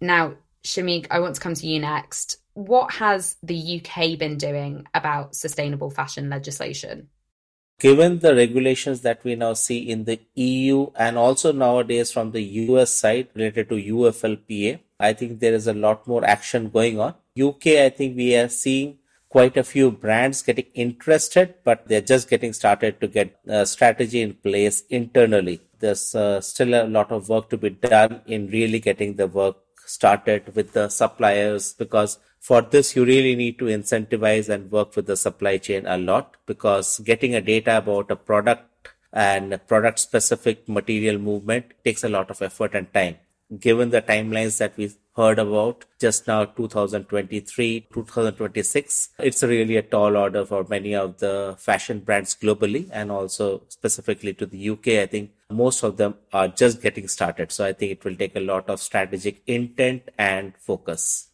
Now, 0.00 0.34
Shameek, 0.62 1.08
I 1.10 1.18
want 1.20 1.34
to 1.34 1.40
come 1.40 1.54
to 1.54 1.66
you 1.66 1.80
next. 1.80 2.38
What 2.54 2.92
has 2.94 3.36
the 3.42 3.80
UK 3.80 4.18
been 4.18 4.38
doing 4.38 4.86
about 4.94 5.34
sustainable 5.34 5.90
fashion 5.90 6.30
legislation? 6.30 7.08
Given 7.80 8.20
the 8.20 8.34
regulations 8.34 9.00
that 9.00 9.24
we 9.24 9.34
now 9.34 9.54
see 9.54 9.78
in 9.90 10.04
the 10.04 10.20
EU 10.36 10.90
and 10.94 11.18
also 11.18 11.52
nowadays 11.52 12.12
from 12.12 12.30
the 12.30 12.40
US 12.40 12.92
side 12.92 13.28
related 13.34 13.68
to 13.70 13.74
UFLPA, 13.74 14.78
I 15.00 15.12
think 15.12 15.40
there 15.40 15.52
is 15.52 15.66
a 15.66 15.74
lot 15.74 16.06
more 16.06 16.24
action 16.24 16.70
going 16.70 17.00
on. 17.00 17.14
UK, 17.38 17.66
I 17.66 17.88
think 17.88 18.16
we 18.16 18.36
are 18.36 18.48
seeing 18.48 18.98
quite 19.28 19.56
a 19.56 19.64
few 19.64 19.90
brands 19.90 20.42
getting 20.42 20.66
interested, 20.74 21.54
but 21.64 21.88
they're 21.88 22.00
just 22.00 22.30
getting 22.30 22.52
started 22.52 23.00
to 23.00 23.08
get 23.08 23.36
a 23.48 23.66
strategy 23.66 24.22
in 24.22 24.34
place 24.34 24.84
internally. 24.88 25.60
There's 25.80 26.14
uh, 26.14 26.40
still 26.40 26.72
a 26.74 26.86
lot 26.86 27.10
of 27.10 27.28
work 27.28 27.50
to 27.50 27.58
be 27.58 27.70
done 27.70 28.20
in 28.26 28.46
really 28.46 28.78
getting 28.78 29.16
the 29.16 29.26
work 29.26 29.56
started 29.96 30.54
with 30.56 30.72
the 30.72 30.88
suppliers 30.88 31.72
because 31.82 32.18
for 32.48 32.60
this 32.74 32.94
you 32.94 33.04
really 33.04 33.34
need 33.42 33.58
to 33.58 33.66
incentivize 33.78 34.48
and 34.54 34.70
work 34.70 34.94
with 34.96 35.06
the 35.06 35.16
supply 35.16 35.56
chain 35.66 35.86
a 35.86 35.98
lot 35.98 36.36
because 36.46 36.98
getting 37.10 37.34
a 37.34 37.46
data 37.52 37.78
about 37.82 38.10
a 38.10 38.16
product 38.30 38.64
and 39.12 39.60
product 39.68 39.98
specific 39.98 40.68
material 40.68 41.18
movement 41.18 41.64
takes 41.84 42.04
a 42.04 42.08
lot 42.08 42.30
of 42.30 42.42
effort 42.42 42.74
and 42.74 42.92
time. 42.92 43.16
Given 43.60 43.90
the 43.90 44.02
timelines 44.02 44.58
that 44.58 44.76
we've 44.76 44.96
heard 45.16 45.38
about 45.38 45.84
just 46.00 46.26
now 46.26 46.44
2023 46.44 47.86
2026 47.92 49.10
it's 49.20 49.42
really 49.44 49.76
a 49.76 49.82
tall 49.82 50.16
order 50.16 50.44
for 50.44 50.66
many 50.68 50.94
of 50.94 51.18
the 51.18 51.54
fashion 51.56 52.00
brands 52.00 52.36
globally 52.42 52.88
and 52.90 53.12
also 53.12 53.62
specifically 53.68 54.34
to 54.34 54.46
the 54.46 54.70
UK 54.70 54.88
I 55.04 55.06
think 55.06 55.30
most 55.54 55.82
of 55.82 55.96
them 55.96 56.14
are 56.32 56.48
just 56.48 56.82
getting 56.82 57.08
started 57.08 57.52
so 57.52 57.64
I 57.64 57.72
think 57.72 57.92
it 57.92 58.04
will 58.04 58.16
take 58.16 58.36
a 58.36 58.40
lot 58.40 58.68
of 58.68 58.80
strategic 58.80 59.42
intent 59.46 60.10
and 60.18 60.54
focus 60.58 61.28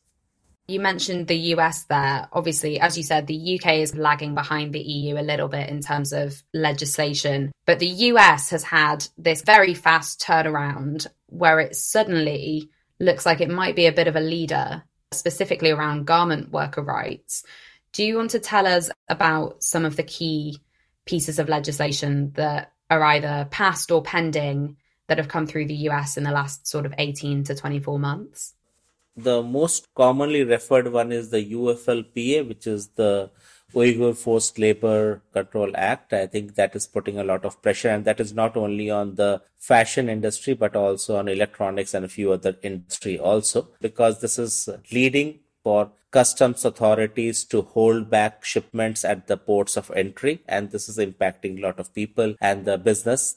you 0.71 0.79
mentioned 0.79 1.27
the 1.27 1.55
US 1.55 1.85
there. 1.85 2.29
Obviously, 2.33 2.79
as 2.79 2.97
you 2.97 3.03
said, 3.03 3.27
the 3.27 3.59
UK 3.59 3.79
is 3.79 3.97
lagging 3.97 4.35
behind 4.35 4.73
the 4.73 4.81
EU 4.81 5.19
a 5.19 5.23
little 5.31 5.49
bit 5.49 5.69
in 5.69 5.81
terms 5.81 6.13
of 6.13 6.43
legislation. 6.55 7.51
But 7.67 7.81
the 7.81 7.89
US 7.89 8.51
has 8.51 8.63
had 8.63 9.07
this 9.19 9.43
very 9.43 9.75
fast 9.75 10.21
turnaround 10.21 11.09
where 11.27 11.59
it 11.59 11.75
suddenly 11.75 12.71
looks 13.01 13.27
like 13.27 13.41
it 13.41 13.51
might 13.51 13.75
be 13.75 13.87
a 13.87 13.93
bit 13.93 14.07
of 14.07 14.17
a 14.17 14.21
leader, 14.21 14.85
specifically 15.13 15.71
around 15.71 16.07
garment 16.07 16.53
worker 16.53 16.83
rights. 16.83 17.43
Do 17.93 18.05
you 18.05 18.17
want 18.17 18.31
to 18.31 18.39
tell 18.39 18.67
us 18.67 18.91
about 19.09 19.65
some 19.65 19.85
of 19.85 19.97
the 19.97 20.05
key 20.05 20.61
pieces 21.05 21.41
of 21.41 21.49
legislation 21.49 22.31
that 22.37 22.73
are 22.91 23.03
either 23.05 23.49
passed 23.51 23.91
or 23.91 24.03
pending 24.03 24.77
that 25.07 25.19
have 25.19 25.29
come 25.29 25.47
through 25.47 25.67
the 25.67 25.89
US 25.89 26.17
in 26.17 26.25
the 26.25 26.33
last 26.33 26.67
sort 26.67 26.85
of 26.87 26.95
18 26.99 27.45
to 27.45 27.55
24 27.55 27.99
months? 27.99 28.55
The 29.17 29.43
most 29.43 29.89
commonly 29.95 30.45
referred 30.45 30.93
one 30.93 31.13
is 31.13 31.31
the 31.31 31.53
UFLPA, 31.53 32.49
which 32.49 32.67
is 32.67 32.89
the 32.89 33.31
Uyghur 33.75 34.17
Forced 34.17 34.59
Labor 34.59 35.23
Control 35.33 35.71
Act. 35.75 36.13
I 36.13 36.27
think 36.27 36.55
that 36.55 36.75
is 36.75 36.87
putting 36.87 37.19
a 37.19 37.25
lot 37.25 37.45
of 37.45 37.61
pressure, 37.63 37.89
and 37.89 38.05
that 38.05 38.21
is 38.21 38.33
not 38.33 38.57
only 38.57 38.91
on 38.91 39.15
the 39.15 39.43
fashion 39.59 40.09
industry 40.09 40.55
but 40.55 40.75
also 40.75 41.17
on 41.17 41.29
electronics 41.29 41.95
and 41.95 42.05
a 42.05 42.09
few 42.09 42.33
other 42.33 42.57
industry 42.63 43.19
also, 43.19 43.69
because 43.81 44.21
this 44.21 44.39
is 44.39 44.69
leading 44.91 45.41
for 45.63 45.93
customs 46.11 46.65
authorities 46.65 47.45
to 47.45 47.63
hold 47.63 48.11
back 48.11 48.45
shipments 48.45 49.05
at 49.05 49.27
the 49.27 49.37
ports 49.37 49.77
of 49.77 49.91
entry, 49.95 50.43
and 50.49 50.71
this 50.71 50.89
is 50.89 50.99
impacting 50.99 51.59
a 51.59 51.63
lot 51.63 51.79
of 51.79 51.95
people 51.95 52.35
and 52.41 52.65
the 52.65 52.79
business. 52.79 53.37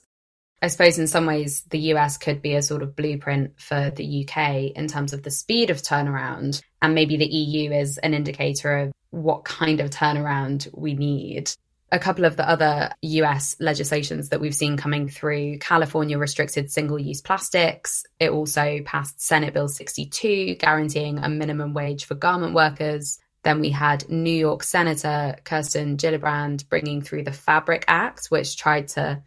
I 0.64 0.68
suppose 0.68 0.98
in 0.98 1.08
some 1.08 1.26
ways 1.26 1.64
the 1.72 1.80
US 1.94 2.18
could 2.18 2.42
be 2.42 2.56
a 2.56 2.62
sort 2.62 2.84
of 2.84 2.96
blueprint 2.96 3.60
for 3.60 3.90
the 3.90 4.26
UK 4.26 4.72
in 4.78 4.88
terms 4.88 5.12
of 5.12 5.24
the 5.24 5.30
speed 5.30 5.70
of 5.70 5.82
turnaround. 5.82 6.62
And 6.82 6.96
maybe 6.96 7.18
the 7.18 7.26
EU 7.26 7.72
is 7.74 7.98
an 7.98 8.14
indicator 8.14 8.78
of 8.78 8.94
what 9.10 9.44
kind 9.44 9.82
of 9.82 9.90
turnaround 9.90 10.70
we 10.74 10.94
need. 10.94 11.52
A 11.94 12.00
couple 12.00 12.26
of 12.26 12.38
the 12.38 12.50
other 12.50 12.90
US 13.04 13.56
legislations 13.60 14.30
that 14.30 14.42
we've 14.42 14.56
seen 14.56 14.78
coming 14.78 15.08
through 15.08 15.60
California 15.60 16.18
restricted 16.18 16.72
single 16.72 16.98
use 16.98 17.22
plastics. 17.22 18.04
It 18.20 18.32
also 18.32 18.80
passed 18.84 19.22
Senate 19.22 19.54
Bill 19.54 19.68
62, 19.68 20.56
guaranteeing 20.56 21.20
a 21.20 21.30
minimum 21.30 21.76
wage 21.76 22.06
for 22.06 22.16
garment 22.16 22.56
workers. 22.56 23.20
Then 23.44 23.60
we 23.60 23.70
had 23.70 24.10
New 24.10 24.34
York 24.34 24.64
Senator 24.64 25.36
Kirsten 25.44 25.96
Gillibrand 25.98 26.68
bringing 26.68 27.04
through 27.04 27.26
the 27.26 27.32
Fabric 27.32 27.86
Act, 27.88 28.26
which 28.30 28.58
tried 28.58 28.88
to 28.88 29.22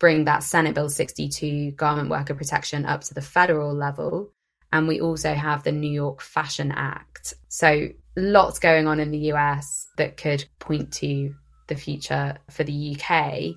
bring 0.00 0.24
that 0.24 0.42
Senate 0.42 0.74
Bill 0.74 0.88
62 0.88 1.70
garment 1.76 2.10
worker 2.10 2.34
protection 2.34 2.84
up 2.84 3.02
to 3.02 3.14
the 3.14 3.22
federal 3.22 3.72
level. 3.72 4.32
And 4.72 4.88
we 4.88 5.00
also 5.00 5.34
have 5.34 5.62
the 5.62 5.70
New 5.70 5.92
York 5.92 6.20
Fashion 6.20 6.72
Act. 6.72 7.34
So 7.46 7.90
lots 8.16 8.58
going 8.58 8.88
on 8.88 8.98
in 8.98 9.12
the 9.12 9.30
US 9.32 9.86
that 9.98 10.16
could 10.16 10.46
point 10.58 10.94
to 10.94 11.36
the 11.68 11.76
future 11.76 12.38
for 12.50 12.64
the 12.64 12.96
UK. 12.96 13.56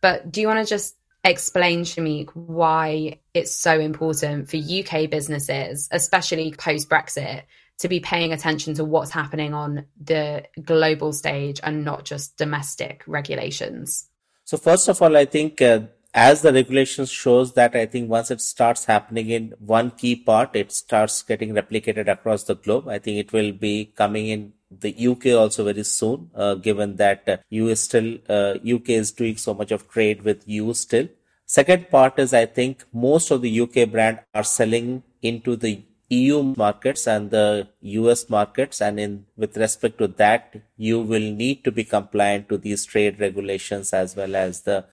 But 0.00 0.32
do 0.32 0.40
you 0.40 0.46
want 0.46 0.66
to 0.66 0.68
just 0.68 0.96
explain, 1.24 1.82
Shameek, 1.82 2.30
why 2.30 3.20
it's 3.34 3.54
so 3.54 3.78
important 3.78 4.48
for 4.48 4.56
UK 4.56 5.10
businesses, 5.10 5.88
especially 5.90 6.52
post 6.52 6.88
Brexit, 6.88 7.42
to 7.78 7.88
be 7.88 8.00
paying 8.00 8.32
attention 8.32 8.74
to 8.74 8.84
what's 8.84 9.10
happening 9.10 9.54
on 9.54 9.86
the 10.00 10.44
global 10.62 11.12
stage 11.12 11.60
and 11.62 11.84
not 11.84 12.04
just 12.04 12.36
domestic 12.36 13.02
regulations? 13.06 14.08
So 14.44 14.56
first 14.56 14.88
of 14.88 15.00
all, 15.00 15.16
I 15.16 15.26
think 15.26 15.62
uh, 15.62 15.80
as 16.12 16.42
the 16.42 16.52
regulations 16.52 17.10
shows 17.10 17.54
that 17.54 17.76
I 17.76 17.86
think 17.86 18.10
once 18.10 18.30
it 18.30 18.40
starts 18.40 18.84
happening 18.84 19.30
in 19.30 19.54
one 19.58 19.92
key 19.92 20.16
part, 20.16 20.56
it 20.56 20.72
starts 20.72 21.22
getting 21.22 21.54
replicated 21.54 22.08
across 22.08 22.44
the 22.44 22.56
globe. 22.56 22.88
I 22.88 22.98
think 22.98 23.18
it 23.18 23.32
will 23.32 23.52
be 23.52 23.92
coming 23.96 24.28
in 24.28 24.52
the 24.70 24.94
UK 25.08 25.26
also 25.38 25.64
very 25.64 25.84
soon, 25.84 26.30
uh, 26.34 26.54
given 26.54 26.96
that 26.96 27.28
uh, 27.28 27.36
US 27.50 27.80
still 27.80 28.18
uh, 28.28 28.54
UK 28.64 28.90
is 28.90 29.12
doing 29.12 29.36
so 29.36 29.54
much 29.54 29.72
of 29.72 29.88
trade 29.88 30.22
with 30.22 30.46
EU 30.46 30.72
still. 30.74 31.08
Second 31.46 31.90
part 31.90 32.18
is 32.18 32.32
I 32.32 32.46
think 32.46 32.84
most 32.92 33.30
of 33.30 33.42
the 33.42 33.60
UK 33.60 33.90
brand 33.90 34.20
are 34.34 34.44
selling 34.44 35.02
into 35.22 35.56
the 35.56 35.82
EU 36.10 36.54
markets 36.56 37.06
and 37.06 37.30
the 37.30 37.68
US 37.80 38.28
markets 38.28 38.80
and 38.80 38.98
in 38.98 39.26
with 39.36 39.56
respect 39.56 39.98
to 39.98 40.08
that 40.08 40.54
you 40.76 41.00
will 41.00 41.28
need 41.42 41.62
to 41.64 41.70
be 41.70 41.84
compliant 41.84 42.48
to 42.48 42.58
these 42.58 42.84
trade 42.84 43.20
regulations 43.20 43.92
as 43.92 44.16
well 44.16 44.34
as 44.34 44.62
the 44.62 44.84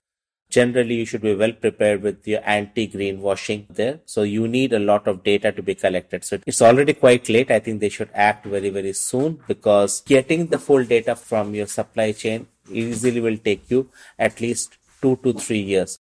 generally 0.50 0.94
you 0.94 1.04
should 1.04 1.20
be 1.20 1.34
well 1.34 1.52
prepared 1.52 2.02
with 2.02 2.26
your 2.26 2.40
anti 2.44 2.88
greenwashing 2.88 3.66
there 3.68 4.00
so 4.06 4.22
you 4.22 4.48
need 4.48 4.72
a 4.72 4.78
lot 4.78 5.06
of 5.06 5.22
data 5.22 5.52
to 5.52 5.62
be 5.62 5.74
collected 5.74 6.24
so 6.24 6.38
it's 6.46 6.62
already 6.62 6.94
quite 6.94 7.28
late 7.28 7.50
i 7.50 7.58
think 7.58 7.80
they 7.80 7.88
should 7.88 8.10
act 8.14 8.46
very 8.46 8.70
very 8.70 8.92
soon 8.92 9.38
because 9.46 10.00
getting 10.02 10.46
the 10.46 10.58
full 10.58 10.84
data 10.84 11.14
from 11.14 11.54
your 11.54 11.66
supply 11.66 12.12
chain 12.12 12.46
easily 12.70 13.20
will 13.20 13.38
take 13.38 13.70
you 13.70 13.88
at 14.18 14.40
least 14.40 14.78
2 15.02 15.16
to 15.22 15.32
3 15.32 15.58
years 15.58 15.98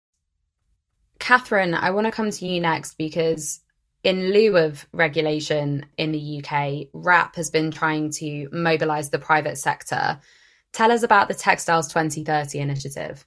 Catherine, 1.18 1.74
I 1.74 1.90
want 1.90 2.06
to 2.06 2.10
come 2.10 2.30
to 2.30 2.46
you 2.46 2.60
next 2.60 2.98
because 2.98 3.60
in 4.02 4.32
lieu 4.32 4.58
of 4.58 4.86
regulation 4.92 5.86
in 5.96 6.12
the 6.12 6.38
UK, 6.38 6.88
WRAP 6.92 7.36
has 7.36 7.50
been 7.50 7.70
trying 7.70 8.10
to 8.10 8.48
mobilise 8.52 9.08
the 9.08 9.18
private 9.18 9.56
sector. 9.56 10.20
Tell 10.72 10.92
us 10.92 11.02
about 11.02 11.28
the 11.28 11.34
Textiles 11.34 11.88
2030 11.88 12.58
initiative. 12.58 13.26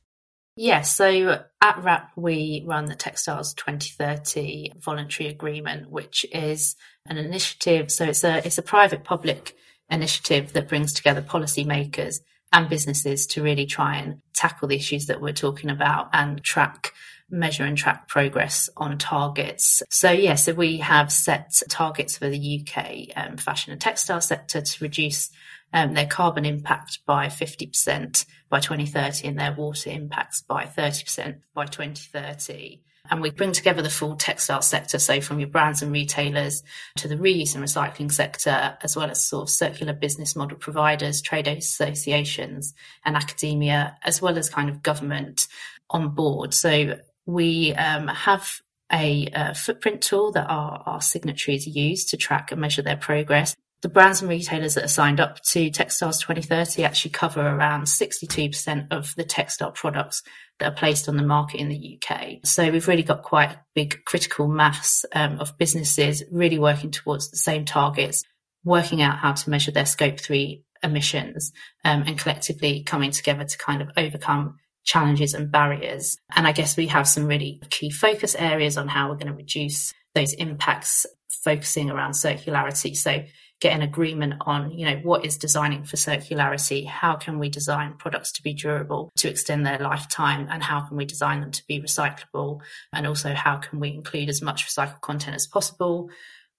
Yes, 0.59 0.95
so 0.95 1.43
at 1.61 1.75
WRAP, 1.83 2.09
we 2.15 2.63
run 2.65 2.85
the 2.85 2.95
Textiles 2.95 3.53
2030 3.53 4.73
voluntary 4.79 5.29
agreement, 5.29 5.91
which 5.91 6.25
is 6.31 6.75
an 7.05 7.17
initiative. 7.17 7.91
So 7.91 8.05
it's 8.05 8.23
a, 8.23 8.45
it's 8.45 8.57
a 8.57 8.63
private 8.63 9.03
public 9.03 9.55
initiative 9.87 10.53
that 10.53 10.67
brings 10.67 10.93
together 10.93 11.21
policymakers 11.21 12.21
and 12.51 12.67
businesses 12.69 13.27
to 13.27 13.43
really 13.43 13.67
try 13.67 13.97
and 13.97 14.21
tackle 14.33 14.67
the 14.67 14.75
issues 14.75 15.05
that 15.05 15.21
we're 15.21 15.31
talking 15.31 15.69
about 15.69 16.09
and 16.11 16.43
track 16.43 16.91
measure 17.29 17.63
and 17.63 17.77
track 17.77 18.07
progress 18.07 18.67
on 18.77 18.97
targets. 18.97 19.83
So, 19.89 20.09
yes, 20.09 20.23
yeah, 20.23 20.35
so 20.35 20.53
we 20.53 20.77
have 20.77 21.11
set 21.11 21.61
targets 21.69 22.17
for 22.17 22.29
the 22.29 22.61
UK 22.61 23.09
um, 23.15 23.37
fashion 23.37 23.73
and 23.73 23.81
textile 23.81 24.21
sector 24.21 24.61
to 24.61 24.83
reduce 24.83 25.29
um, 25.73 25.93
their 25.93 26.05
carbon 26.05 26.45
impact 26.45 26.99
by 27.05 27.27
50% 27.27 28.25
by 28.49 28.59
2030 28.59 29.27
and 29.27 29.39
their 29.39 29.53
water 29.53 29.89
impacts 29.89 30.41
by 30.41 30.65
30% 30.65 31.41
by 31.53 31.65
2030. 31.65 32.81
And 33.09 33.21
we 33.21 33.31
bring 33.31 33.53
together 33.53 33.81
the 33.81 33.89
full 33.89 34.15
textile 34.15 34.61
sector, 34.61 34.99
so 34.99 35.21
from 35.21 35.39
your 35.39 35.47
brands 35.47 35.81
and 35.81 35.91
retailers 35.91 36.63
to 36.97 37.07
the 37.07 37.15
reuse 37.15 37.55
and 37.55 37.63
recycling 37.63 38.11
sector, 38.11 38.77
as 38.81 38.95
well 38.95 39.09
as 39.09 39.23
sort 39.23 39.43
of 39.43 39.49
circular 39.49 39.93
business 39.93 40.35
model 40.35 40.57
providers, 40.57 41.21
trade 41.21 41.47
associations, 41.47 42.73
and 43.05 43.15
academia, 43.15 43.97
as 44.03 44.21
well 44.21 44.37
as 44.37 44.49
kind 44.49 44.69
of 44.69 44.83
government 44.83 45.47
on 45.89 46.09
board. 46.09 46.53
So 46.53 46.99
we 47.25 47.73
um, 47.75 48.07
have 48.09 48.61
a, 48.91 49.29
a, 49.33 49.53
footprint 49.53 50.01
tool 50.01 50.31
that 50.31 50.49
our, 50.49 50.83
our 50.85 51.01
signatories 51.01 51.67
use 51.67 52.05
to 52.05 52.17
track 52.17 52.51
and 52.51 52.61
measure 52.61 52.81
their 52.81 52.97
progress. 52.97 53.55
The 53.83 53.89
brands 53.89 54.21
and 54.21 54.29
retailers 54.29 54.73
that 54.73 54.85
are 54.85 54.89
signed 54.89 55.19
up 55.19 55.39
to 55.51 55.69
Textiles 55.69 56.19
2030 56.19 56.83
actually 56.83 57.11
cover 57.11 57.41
around 57.41 57.83
62% 57.83 58.87
of 58.89 59.13
the 59.15 59.23
textile 59.23 59.71
products 59.71 60.23
that 60.59 60.71
are 60.71 60.75
placed 60.75 61.07
on 61.07 61.15
the 61.15 61.23
market 61.23 61.59
in 61.59 61.69
the 61.69 61.99
UK. 62.01 62.39
So 62.43 62.71
we've 62.71 62.87
really 62.87 63.03
got 63.03 63.21
quite 63.21 63.51
a 63.51 63.61
big 63.75 64.03
critical 64.05 64.47
mass 64.47 65.05
um, 65.13 65.39
of 65.39 65.57
businesses 65.59 66.23
really 66.31 66.57
working 66.57 66.89
towards 66.89 67.29
the 67.29 67.37
same 67.37 67.65
targets, 67.65 68.23
working 68.63 69.03
out 69.03 69.19
how 69.19 69.33
to 69.33 69.49
measure 69.49 69.71
their 69.71 69.85
scope 69.85 70.19
three 70.19 70.63
emissions 70.81 71.51
um, 71.85 72.03
and 72.07 72.17
collectively 72.17 72.81
coming 72.81 73.11
together 73.11 73.43
to 73.43 73.57
kind 73.59 73.83
of 73.83 73.89
overcome 73.95 74.57
challenges 74.85 75.35
and 75.35 75.51
barriers. 75.51 76.17
And 76.35 76.47
I 76.47 76.51
guess 76.51 76.77
we 76.77 76.87
have 76.87 77.07
some 77.07 77.27
really 77.27 77.61
key 77.69 77.91
focus 77.91 78.35
areas 78.35 78.77
on 78.77 78.87
how 78.87 79.09
we're 79.09 79.17
going 79.17 79.27
to 79.27 79.33
reduce 79.33 79.93
those 80.15 80.33
impacts, 80.33 81.05
focusing 81.29 81.91
around 81.91 82.13
circularity. 82.13 82.95
So 82.95 83.23
get 83.59 83.73
an 83.73 83.81
agreement 83.81 84.35
on, 84.41 84.71
you 84.71 84.85
know, 84.85 84.97
what 84.97 85.25
is 85.25 85.37
designing 85.37 85.83
for 85.83 85.95
circularity? 85.95 86.85
How 86.85 87.15
can 87.15 87.39
we 87.39 87.49
design 87.49 87.95
products 87.97 88.31
to 88.33 88.43
be 88.43 88.53
durable, 88.53 89.11
to 89.17 89.29
extend 89.29 89.65
their 89.65 89.79
lifetime? 89.79 90.47
And 90.49 90.61
how 90.61 90.81
can 90.81 90.95
we 90.95 91.05
design 91.05 91.41
them 91.41 91.51
to 91.51 91.63
be 91.67 91.81
recyclable? 91.81 92.61
And 92.93 93.07
also 93.07 93.33
how 93.33 93.57
can 93.57 93.79
we 93.79 93.89
include 93.89 94.29
as 94.29 94.41
much 94.41 94.67
recycled 94.67 95.01
content 95.01 95.35
as 95.35 95.47
possible? 95.47 96.09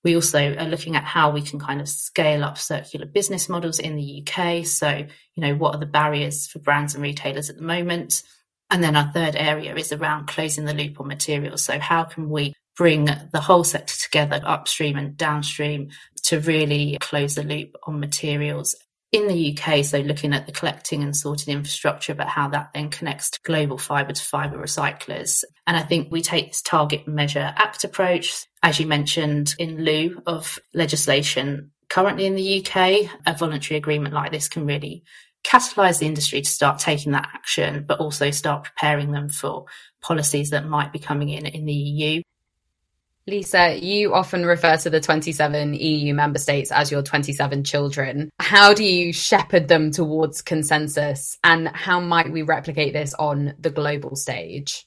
We 0.05 0.17
also 0.17 0.57
are 0.57 0.69
looking 0.69 0.97
at 0.97 1.05
how 1.05 1.31
we 1.31 1.43
can 1.43 1.61
kind 1.61 1.81
of 1.81 1.89
scale 1.89 2.45
up 2.45 2.59
circular 2.59 3.07
business 3.07 3.49
models 3.49 3.79
in 3.79 3.97
the 3.97 4.25
UK. 4.27 4.65
So, 4.67 4.89
you 4.89 5.41
know, 5.41 5.55
what 5.55 5.75
are 5.75 5.81
the 5.81 5.87
barriers 5.87 6.47
for 6.49 6.59
brands 6.59 6.95
and 6.95 7.03
retailers 7.03 7.51
at 7.51 7.57
the 7.57 7.63
moment? 7.63 8.23
And 8.71 8.83
then 8.83 8.97
our 8.97 9.11
third 9.13 9.35
area 9.35 9.75
is 9.75 9.93
around 9.93 10.27
closing 10.27 10.65
the 10.65 10.75
loop 10.75 11.01
on 11.01 11.09
materials. 11.09 11.63
So 11.63 11.79
how 11.79 12.05
can 12.05 12.29
we 12.29 12.55
bring 12.79 13.07
the 13.33 13.41
whole 13.41 13.65
sector 13.65 13.97
together 13.97 14.41
upstream 14.45 14.97
and 14.97 15.17
downstream 15.17 15.91
to 16.23 16.39
really 16.41 16.97
close 17.01 17.35
the 17.35 17.43
loop 17.43 17.75
on 17.83 17.99
materials 17.99 18.77
in 19.11 19.27
the 19.27 19.59
UK, 19.59 19.85
so 19.85 19.99
looking 20.01 20.35
at 20.35 20.47
the 20.47 20.53
collecting 20.53 21.03
and 21.03 21.17
sorting 21.17 21.55
infrastructure, 21.55 22.15
but 22.15 22.29
how 22.29 22.47
that 22.49 22.71
then 22.75 22.91
connects 22.91 23.31
to 23.31 23.41
global 23.43 23.79
fibre 23.79 24.13
to 24.13 24.23
fibre 24.23 24.59
recyclers. 24.59 25.45
And 25.67 25.77
I 25.77 25.83
think 25.83 26.13
we 26.13 26.21
take 26.21 26.49
this 26.49 26.63
target 26.63 27.09
measure 27.09 27.53
act 27.57 27.85
approach, 27.85 28.47
as 28.63 28.79
you 28.79 28.87
mentioned, 28.87 29.55
in 29.59 29.83
lieu 29.85 30.23
of 30.27 30.59
legislation 30.75 31.73
currently 31.89 32.27
in 32.27 32.35
the 32.35 32.65
UK. 32.65 33.11
A 33.27 33.35
voluntary 33.37 33.79
agreement 33.79 34.15
like 34.15 34.31
this 34.31 34.49
can 34.49 34.67
really 34.67 35.05
catalyse 35.43 36.01
the 36.01 36.07
industry 36.07 36.43
to 36.43 36.51
start 36.51 36.79
taking 36.79 37.13
that 37.13 37.31
action, 37.33 37.87
but 37.89 38.01
also 38.01 38.31
start 38.31 38.65
preparing 38.65 39.13
them 39.13 39.31
for 39.31 39.65
policies 40.03 40.51
that 40.51 40.69
might 40.69 40.93
be 40.93 40.99
coming 40.99 41.31
in 41.31 41.47
in 41.47 41.65
the 41.65 41.73
EU. 41.73 42.23
Lisa, 43.29 43.79
you 43.79 44.15
often 44.15 44.47
refer 44.47 44.79
to 44.79 44.91
the 44.91 45.01
27 45.01 45.75
EU 45.75 46.15
member 46.15 46.39
states 46.39 46.73
as 46.73 46.91
your 46.91 47.03
27 47.03 47.63
children. 47.63 48.31
How 48.41 48.73
do 48.73 48.83
you 48.83 49.13
shepherd 49.13 49.69
them 49.69 49.91
towards 49.91 50.41
consensus 50.41 51.37
and 51.45 51.69
how 51.69 52.01
might 52.01 52.33
we 52.33 52.41
replicate 52.41 52.95
this 52.95 53.13
on 53.15 53.55
the 53.61 53.71
global 53.71 54.17
stage? 54.17 54.87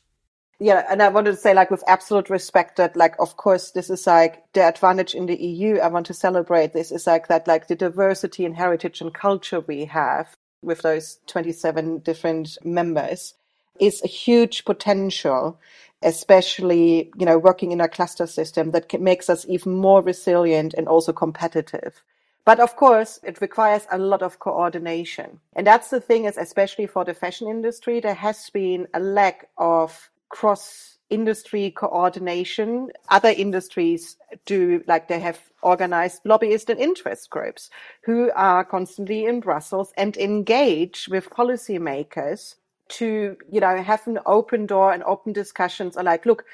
yeah, 0.62 0.86
and 0.92 1.02
I 1.02 1.08
wanted 1.08 1.32
to 1.32 1.38
say, 1.38 1.56
like, 1.56 1.72
with 1.72 1.84
absolute 1.88 2.30
respect, 2.30 2.76
that, 2.76 2.96
like, 2.96 3.16
of 3.18 3.36
course, 3.36 3.72
this 3.72 3.90
is 3.90 4.06
like 4.06 4.44
the 4.54 4.62
advantage 4.62 5.16
in 5.16 5.26
the 5.26 5.36
EU. 5.36 5.80
I 5.80 5.88
want 5.88 6.06
to 6.06 6.14
celebrate 6.14 6.72
this 6.72 6.92
is 6.92 7.08
like 7.08 7.30
that, 7.30 7.48
like, 7.48 7.68
the 7.68 7.76
diversity 7.76 8.46
and 8.46 8.56
heritage 8.56 9.02
and 9.02 9.12
culture 9.12 9.62
we 9.62 9.86
have 9.86 10.36
with 10.62 10.84
those 10.84 11.18
27 11.26 12.00
different 12.00 12.60
members 12.64 13.34
is 13.80 14.02
a 14.04 14.08
huge 14.08 14.66
potential 14.66 15.60
especially, 16.02 17.12
you 17.18 17.26
know, 17.26 17.38
working 17.38 17.72
in 17.72 17.82
a 17.82 17.88
cluster 17.88 18.26
system 18.26 18.72
that 18.72 19.00
makes 19.00 19.30
us 19.30 19.46
even 19.48 19.74
more 19.74 20.02
resilient 20.02 20.74
and 20.74 20.88
also 20.88 21.14
competitive. 21.14 22.02
But 22.44 22.60
of 22.60 22.76
course, 22.76 23.20
it 23.24 23.40
requires 23.40 23.86
a 23.92 24.00
lot 24.00 24.24
of 24.24 24.40
coordination. 24.40 25.40
And 25.56 25.68
that's 25.68 25.90
the 25.90 26.02
thing 26.02 26.26
is, 26.26 26.38
especially 26.38 26.88
for 26.88 27.06
the 27.06 27.14
fashion 27.14 27.48
industry, 27.48 28.00
there 28.00 28.16
has 28.16 28.50
been 28.50 28.88
a 28.96 29.00
lack 29.00 29.50
of 29.58 30.10
cross 30.30 30.98
industry 31.12 31.70
coordination. 31.70 32.90
Other 33.10 33.30
industries 33.30 34.18
do, 34.46 34.84
like 34.88 35.08
they 35.08 35.20
have 35.20 35.40
organized 35.62 36.22
lobbyist 36.26 36.72
and 36.72 36.80
interest 36.80 37.30
groups 37.30 37.70
who 38.06 38.32
are 38.36 38.66
constantly 38.66 39.26
in 39.26 39.40
Brussels 39.40 39.94
and 39.96 40.18
engage 40.18 41.08
with 41.12 41.30
policymakers 41.30 42.56
to, 42.92 43.38
you 43.50 43.60
know, 43.60 43.82
have 43.82 44.08
an 44.08 44.20
open 44.26 44.66
door 44.66 44.94
and 44.94 45.04
open 45.04 45.34
discussions 45.34 45.98
are 45.98 46.04
like, 46.04 46.26
look, 46.26 46.46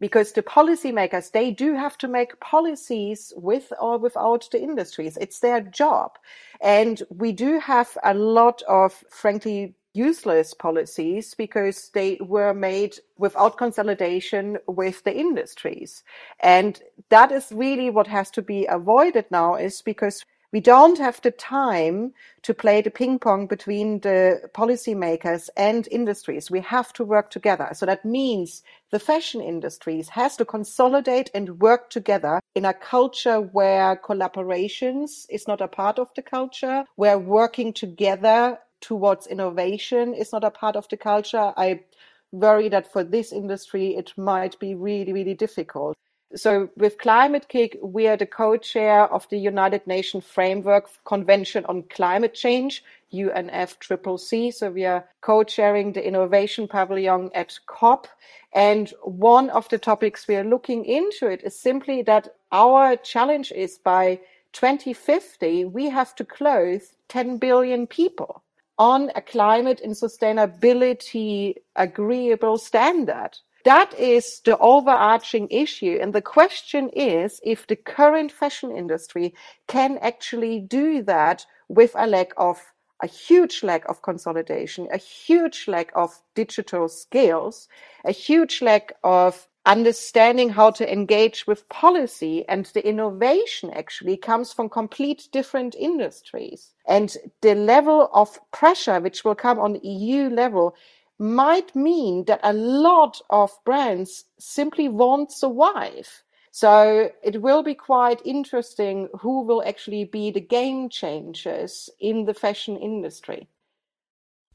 because 0.00 0.32
the 0.32 0.42
policymakers, 0.42 1.30
they 1.32 1.50
do 1.50 1.74
have 1.74 1.98
to 1.98 2.08
make 2.08 2.40
policies 2.40 3.32
with 3.36 3.72
or 3.78 3.98
without 3.98 4.48
the 4.50 4.60
industries. 4.60 5.18
It's 5.18 5.40
their 5.40 5.60
job. 5.60 6.12
And 6.60 7.02
we 7.10 7.32
do 7.32 7.60
have 7.60 7.96
a 8.02 8.14
lot 8.14 8.62
of, 8.62 9.04
frankly, 9.10 9.74
useless 9.92 10.54
policies 10.54 11.34
because 11.34 11.90
they 11.94 12.16
were 12.20 12.54
made 12.54 12.96
without 13.18 13.58
consolidation 13.58 14.56
with 14.66 15.02
the 15.04 15.14
industries. 15.14 16.04
And 16.40 16.80
that 17.08 17.32
is 17.32 17.52
really 17.52 17.90
what 17.90 18.06
has 18.06 18.30
to 18.32 18.42
be 18.42 18.66
avoided 18.66 19.26
now 19.30 19.56
is 19.56 19.82
because 19.82 20.24
we 20.52 20.60
don't 20.60 20.98
have 20.98 21.20
the 21.22 21.30
time 21.30 22.12
to 22.42 22.54
play 22.54 22.82
the 22.82 22.90
ping 22.90 23.18
pong 23.18 23.46
between 23.46 24.00
the 24.00 24.50
policymakers 24.52 25.48
and 25.56 25.86
industries. 25.90 26.50
We 26.50 26.60
have 26.60 26.92
to 26.94 27.04
work 27.04 27.30
together. 27.30 27.68
So 27.72 27.86
that 27.86 28.04
means 28.04 28.62
the 28.90 28.98
fashion 28.98 29.40
industries 29.40 30.08
has 30.08 30.36
to 30.38 30.44
consolidate 30.44 31.30
and 31.34 31.60
work 31.60 31.90
together 31.90 32.40
in 32.54 32.64
a 32.64 32.74
culture 32.74 33.40
where 33.40 33.96
collaborations 33.96 35.26
is 35.30 35.46
not 35.46 35.60
a 35.60 35.68
part 35.68 35.98
of 35.98 36.08
the 36.16 36.22
culture, 36.22 36.84
where 36.96 37.18
working 37.18 37.72
together 37.72 38.58
towards 38.80 39.26
innovation 39.26 40.14
is 40.14 40.32
not 40.32 40.42
a 40.42 40.50
part 40.50 40.74
of 40.74 40.88
the 40.88 40.96
culture. 40.96 41.52
I 41.56 41.84
worry 42.32 42.68
that 42.70 42.92
for 42.92 43.04
this 43.04 43.32
industry, 43.32 43.94
it 43.96 44.12
might 44.16 44.58
be 44.58 44.74
really, 44.74 45.12
really 45.12 45.34
difficult. 45.34 45.96
So 46.36 46.70
with 46.76 46.98
Climate-KIC, 46.98 47.82
we 47.82 48.06
are 48.06 48.16
the 48.16 48.26
co-chair 48.26 49.12
of 49.12 49.28
the 49.30 49.38
United 49.38 49.84
Nations 49.86 50.24
Framework 50.24 50.88
Convention 51.04 51.64
on 51.66 51.82
Climate 51.84 52.34
Change, 52.34 52.84
UNFCCC. 53.12 54.54
So 54.54 54.70
we 54.70 54.84
are 54.84 55.04
co-chairing 55.22 55.92
the 55.92 56.06
innovation 56.06 56.68
pavilion 56.68 57.30
at 57.34 57.58
COP. 57.66 58.06
And 58.52 58.92
one 59.02 59.50
of 59.50 59.68
the 59.70 59.78
topics 59.78 60.28
we 60.28 60.36
are 60.36 60.44
looking 60.44 60.84
into 60.84 61.26
it 61.26 61.42
is 61.42 61.58
simply 61.58 62.02
that 62.02 62.28
our 62.52 62.96
challenge 62.96 63.50
is 63.50 63.78
by 63.78 64.20
2050, 64.52 65.64
we 65.64 65.88
have 65.90 66.14
to 66.14 66.24
clothe 66.24 66.82
10 67.08 67.38
billion 67.38 67.88
people 67.88 68.42
on 68.78 69.10
a 69.14 69.20
climate 69.20 69.80
and 69.82 69.94
sustainability 69.94 71.54
agreeable 71.76 72.56
standard. 72.56 73.30
That 73.64 73.98
is 73.98 74.40
the 74.44 74.56
overarching 74.58 75.48
issue. 75.50 75.98
And 76.00 76.12
the 76.12 76.22
question 76.22 76.88
is 76.90 77.40
if 77.44 77.66
the 77.66 77.76
current 77.76 78.32
fashion 78.32 78.74
industry 78.74 79.34
can 79.66 79.98
actually 79.98 80.60
do 80.60 81.02
that 81.02 81.44
with 81.68 81.92
a 81.94 82.06
lack 82.06 82.32
of 82.36 82.60
a 83.02 83.06
huge 83.06 83.62
lack 83.62 83.88
of 83.88 84.02
consolidation, 84.02 84.86
a 84.92 84.98
huge 84.98 85.66
lack 85.68 85.90
of 85.94 86.22
digital 86.34 86.88
skills, 86.88 87.68
a 88.04 88.12
huge 88.12 88.60
lack 88.60 88.92
of 89.02 89.46
understanding 89.66 90.48
how 90.50 90.70
to 90.70 90.90
engage 90.90 91.46
with 91.46 91.68
policy 91.68 92.44
and 92.48 92.66
the 92.66 92.86
innovation 92.86 93.70
actually 93.74 94.16
comes 94.16 94.52
from 94.52 94.68
complete 94.68 95.28
different 95.32 95.74
industries. 95.74 96.72
And 96.86 97.14
the 97.42 97.54
level 97.54 98.08
of 98.12 98.40
pressure 98.52 99.00
which 99.00 99.24
will 99.24 99.34
come 99.34 99.58
on 99.58 99.80
EU 99.82 100.30
level 100.30 100.74
might 101.20 101.76
mean 101.76 102.24
that 102.24 102.40
a 102.42 102.54
lot 102.54 103.20
of 103.28 103.52
brands 103.64 104.24
simply 104.38 104.88
won't 104.88 105.30
survive. 105.30 106.24
So 106.50 107.10
it 107.22 107.42
will 107.42 107.62
be 107.62 107.74
quite 107.74 108.22
interesting 108.24 109.08
who 109.20 109.42
will 109.42 109.62
actually 109.64 110.04
be 110.04 110.30
the 110.30 110.40
game 110.40 110.88
changers 110.88 111.90
in 112.00 112.24
the 112.24 112.34
fashion 112.34 112.76
industry. 112.76 113.48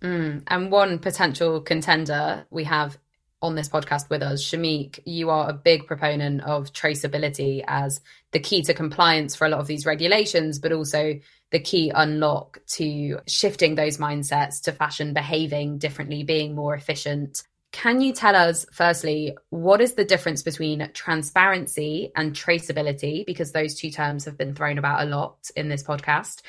Mm, 0.01 0.43
and 0.47 0.71
one 0.71 0.99
potential 0.99 1.61
contender 1.61 2.45
we 2.49 2.63
have 2.65 2.97
on 3.41 3.55
this 3.55 3.69
podcast 3.69 4.09
with 4.09 4.23
us, 4.23 4.43
Shameek, 4.43 4.99
you 5.05 5.29
are 5.29 5.49
a 5.49 5.53
big 5.53 5.87
proponent 5.87 6.41
of 6.41 6.73
traceability 6.73 7.63
as 7.67 8.01
the 8.31 8.39
key 8.39 8.63
to 8.63 8.73
compliance 8.73 9.35
for 9.35 9.45
a 9.45 9.49
lot 9.49 9.59
of 9.59 9.67
these 9.67 9.85
regulations, 9.85 10.59
but 10.59 10.71
also 10.71 11.19
the 11.51 11.59
key 11.59 11.91
unlock 11.93 12.59
to 12.67 13.19
shifting 13.27 13.75
those 13.75 13.97
mindsets 13.97 14.61
to 14.63 14.71
fashion 14.71 15.13
behaving 15.13 15.77
differently, 15.77 16.23
being 16.23 16.55
more 16.55 16.73
efficient. 16.73 17.43
Can 17.71 17.99
you 17.99 18.13
tell 18.13 18.35
us, 18.35 18.65
firstly, 18.71 19.37
what 19.49 19.81
is 19.81 19.93
the 19.93 20.05
difference 20.05 20.41
between 20.41 20.89
transparency 20.93 22.11
and 22.15 22.33
traceability? 22.33 23.25
Because 23.25 23.51
those 23.51 23.75
two 23.75 23.91
terms 23.91 24.25
have 24.25 24.37
been 24.37 24.55
thrown 24.55 24.77
about 24.77 25.03
a 25.03 25.09
lot 25.09 25.49
in 25.57 25.67
this 25.67 25.83
podcast. 25.83 26.41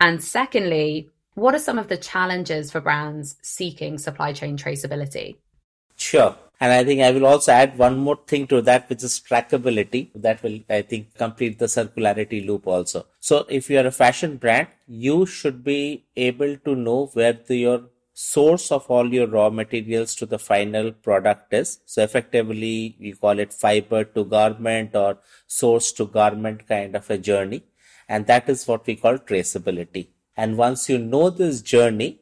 And 0.00 0.22
secondly, 0.22 1.08
what 1.34 1.54
are 1.54 1.60
some 1.60 1.78
of 1.78 1.88
the 1.88 1.96
challenges 1.96 2.72
for 2.72 2.80
brands 2.80 3.36
seeking 3.42 3.96
supply 3.96 4.32
chain 4.32 4.56
traceability? 4.56 5.36
Sure. 6.02 6.34
And 6.60 6.72
I 6.72 6.84
think 6.84 7.00
I 7.00 7.10
will 7.10 7.26
also 7.26 7.52
add 7.52 7.78
one 7.78 7.98
more 7.98 8.18
thing 8.26 8.46
to 8.48 8.60
that, 8.62 8.88
which 8.88 9.02
is 9.02 9.20
trackability. 9.28 10.10
That 10.14 10.42
will, 10.42 10.58
I 10.68 10.82
think, 10.82 11.14
complete 11.16 11.58
the 11.58 11.66
circularity 11.66 12.46
loop 12.46 12.66
also. 12.66 13.06
So 13.20 13.46
if 13.48 13.68
you 13.70 13.78
are 13.78 13.86
a 13.86 13.92
fashion 13.92 14.36
brand, 14.36 14.68
you 14.86 15.26
should 15.26 15.64
be 15.64 16.04
able 16.16 16.56
to 16.56 16.74
know 16.74 17.06
where 17.14 17.32
the, 17.32 17.56
your 17.56 17.80
source 18.14 18.70
of 18.70 18.86
all 18.88 19.12
your 19.12 19.26
raw 19.26 19.48
materials 19.50 20.14
to 20.16 20.26
the 20.26 20.38
final 20.38 20.92
product 20.92 21.52
is. 21.52 21.80
So 21.86 22.02
effectively, 22.02 22.96
we 23.00 23.12
call 23.12 23.38
it 23.38 23.52
fiber 23.52 24.04
to 24.04 24.24
garment 24.24 24.96
or 24.96 25.18
source 25.46 25.92
to 25.92 26.06
garment 26.06 26.68
kind 26.68 26.96
of 26.96 27.08
a 27.10 27.18
journey. 27.18 27.62
And 28.08 28.26
that 28.26 28.48
is 28.48 28.66
what 28.66 28.86
we 28.86 28.96
call 28.96 29.18
traceability. 29.18 30.08
And 30.36 30.56
once 30.56 30.88
you 30.88 30.98
know 30.98 31.30
this 31.30 31.62
journey, 31.62 32.20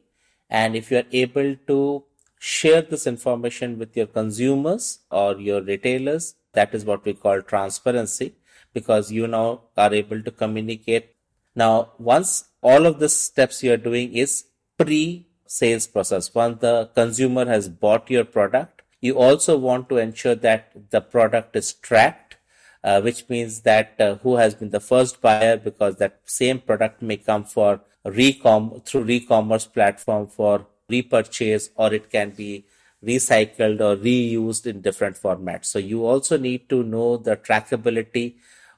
and 0.49 0.75
if 0.75 0.91
you 0.91 0.97
are 0.97 1.11
able 1.11 1.55
to 1.67 2.03
share 2.43 2.81
this 2.81 3.05
information 3.05 3.77
with 3.77 3.95
your 3.95 4.07
consumers 4.07 5.01
or 5.11 5.39
your 5.39 5.61
retailers. 5.61 6.33
That 6.53 6.73
is 6.73 6.83
what 6.83 7.05
we 7.05 7.13
call 7.13 7.43
transparency 7.43 8.33
because 8.73 9.11
you 9.11 9.27
now 9.27 9.61
are 9.77 9.93
able 9.93 10.23
to 10.23 10.31
communicate. 10.31 11.15
Now, 11.55 11.91
once 11.99 12.45
all 12.63 12.87
of 12.87 12.97
the 12.97 13.09
steps 13.09 13.61
you 13.61 13.71
are 13.73 13.77
doing 13.77 14.15
is 14.15 14.45
pre 14.79 15.27
sales 15.45 15.85
process, 15.85 16.33
once 16.33 16.61
the 16.61 16.89
consumer 16.95 17.45
has 17.45 17.69
bought 17.69 18.09
your 18.09 18.25
product, 18.25 18.81
you 19.01 19.19
also 19.19 19.55
want 19.55 19.87
to 19.89 19.97
ensure 19.97 20.35
that 20.35 20.89
the 20.89 21.01
product 21.01 21.55
is 21.55 21.73
tracked, 21.73 22.37
uh, 22.83 23.01
which 23.01 23.29
means 23.29 23.61
that 23.61 23.93
uh, 23.99 24.15
who 24.23 24.37
has 24.37 24.55
been 24.55 24.71
the 24.71 24.79
first 24.79 25.21
buyer 25.21 25.57
because 25.57 25.97
that 25.97 26.21
same 26.25 26.57
product 26.57 27.03
may 27.03 27.17
come 27.17 27.43
for 27.43 27.81
recom 28.03 28.83
through 28.83 29.03
re-commerce 29.03 29.67
platform 29.67 30.25
for 30.25 30.65
repurchase 30.91 31.69
or 31.75 31.93
it 31.93 32.09
can 32.11 32.31
be 32.31 32.65
recycled 33.03 33.81
or 33.81 33.95
reused 33.97 34.65
in 34.65 34.81
different 34.81 35.15
formats. 35.15 35.65
So 35.65 35.79
you 35.79 36.05
also 36.05 36.37
need 36.37 36.69
to 36.69 36.83
know 36.83 37.17
the 37.17 37.35
trackability 37.35 38.35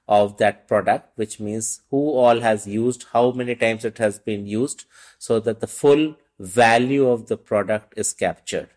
of 0.08 0.38
that 0.38 0.68
product, 0.68 1.18
which 1.18 1.40
means 1.40 1.82
who 1.90 2.12
all 2.12 2.40
has 2.42 2.68
used, 2.68 3.06
how 3.14 3.32
many 3.32 3.56
times 3.56 3.86
it 3.86 3.98
has 3.98 4.20
been 4.20 4.46
used, 4.46 4.86
so 5.18 5.40
that 5.40 5.60
the 5.60 5.68
full 5.68 6.16
value 6.40 7.08
of 7.08 7.28
the 7.28 7.38
product 7.38 7.94
is 7.98 8.14
captured. 8.14 8.70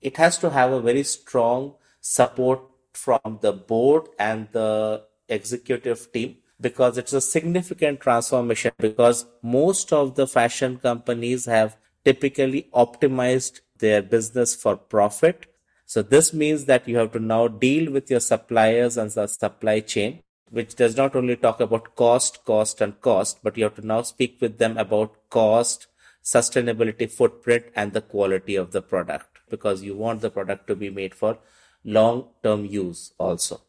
It 0.00 0.16
has 0.16 0.38
to 0.38 0.50
have 0.50 0.72
a 0.72 0.80
very 0.80 1.02
strong 1.02 1.74
support 2.00 2.60
from 2.92 3.38
the 3.40 3.52
board 3.52 4.08
and 4.18 4.48
the 4.52 5.04
executive 5.28 6.12
team 6.12 6.36
because 6.60 6.98
it's 6.98 7.12
a 7.12 7.20
significant 7.20 8.00
transformation 8.00 8.72
because 8.78 9.26
most 9.42 9.92
of 9.92 10.14
the 10.14 10.26
fashion 10.26 10.78
companies 10.78 11.46
have 11.46 11.76
typically 12.04 12.68
optimized 12.74 13.60
their 13.78 14.02
business 14.02 14.54
for 14.54 14.76
profit. 14.76 15.46
So 15.86 16.02
this 16.02 16.32
means 16.32 16.66
that 16.66 16.86
you 16.86 16.96
have 16.98 17.12
to 17.12 17.18
now 17.18 17.48
deal 17.48 17.90
with 17.92 18.10
your 18.10 18.20
suppliers 18.20 18.96
and 18.96 19.10
the 19.10 19.26
supply 19.26 19.80
chain, 19.80 20.22
which 20.50 20.76
does 20.76 20.96
not 20.96 21.16
only 21.16 21.36
talk 21.36 21.60
about 21.60 21.96
cost, 21.96 22.44
cost 22.44 22.80
and 22.80 23.00
cost, 23.00 23.40
but 23.42 23.56
you 23.56 23.64
have 23.64 23.74
to 23.76 23.86
now 23.86 24.02
speak 24.02 24.38
with 24.40 24.58
them 24.58 24.78
about 24.78 25.16
cost, 25.30 25.88
sustainability 26.22 27.10
footprint 27.10 27.66
and 27.74 27.92
the 27.92 28.00
quality 28.00 28.54
of 28.54 28.72
the 28.72 28.82
product 28.82 29.38
because 29.48 29.82
you 29.82 29.96
want 29.96 30.20
the 30.20 30.30
product 30.30 30.66
to 30.68 30.76
be 30.76 30.90
made 30.90 31.14
for 31.14 31.38
long 31.84 32.28
term 32.42 32.64
use 32.64 33.12
also. 33.18 33.60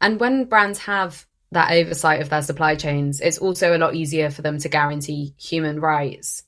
And 0.00 0.18
when 0.18 0.46
brands 0.46 0.80
have 0.80 1.26
that 1.52 1.70
oversight 1.70 2.20
of 2.20 2.30
their 2.30 2.42
supply 2.42 2.74
chains, 2.74 3.20
it's 3.20 3.38
also 3.38 3.76
a 3.76 3.78
lot 3.78 3.94
easier 3.94 4.30
for 4.30 4.42
them 4.42 4.58
to 4.58 4.68
guarantee 4.68 5.34
human 5.38 5.78
rights 5.78 6.42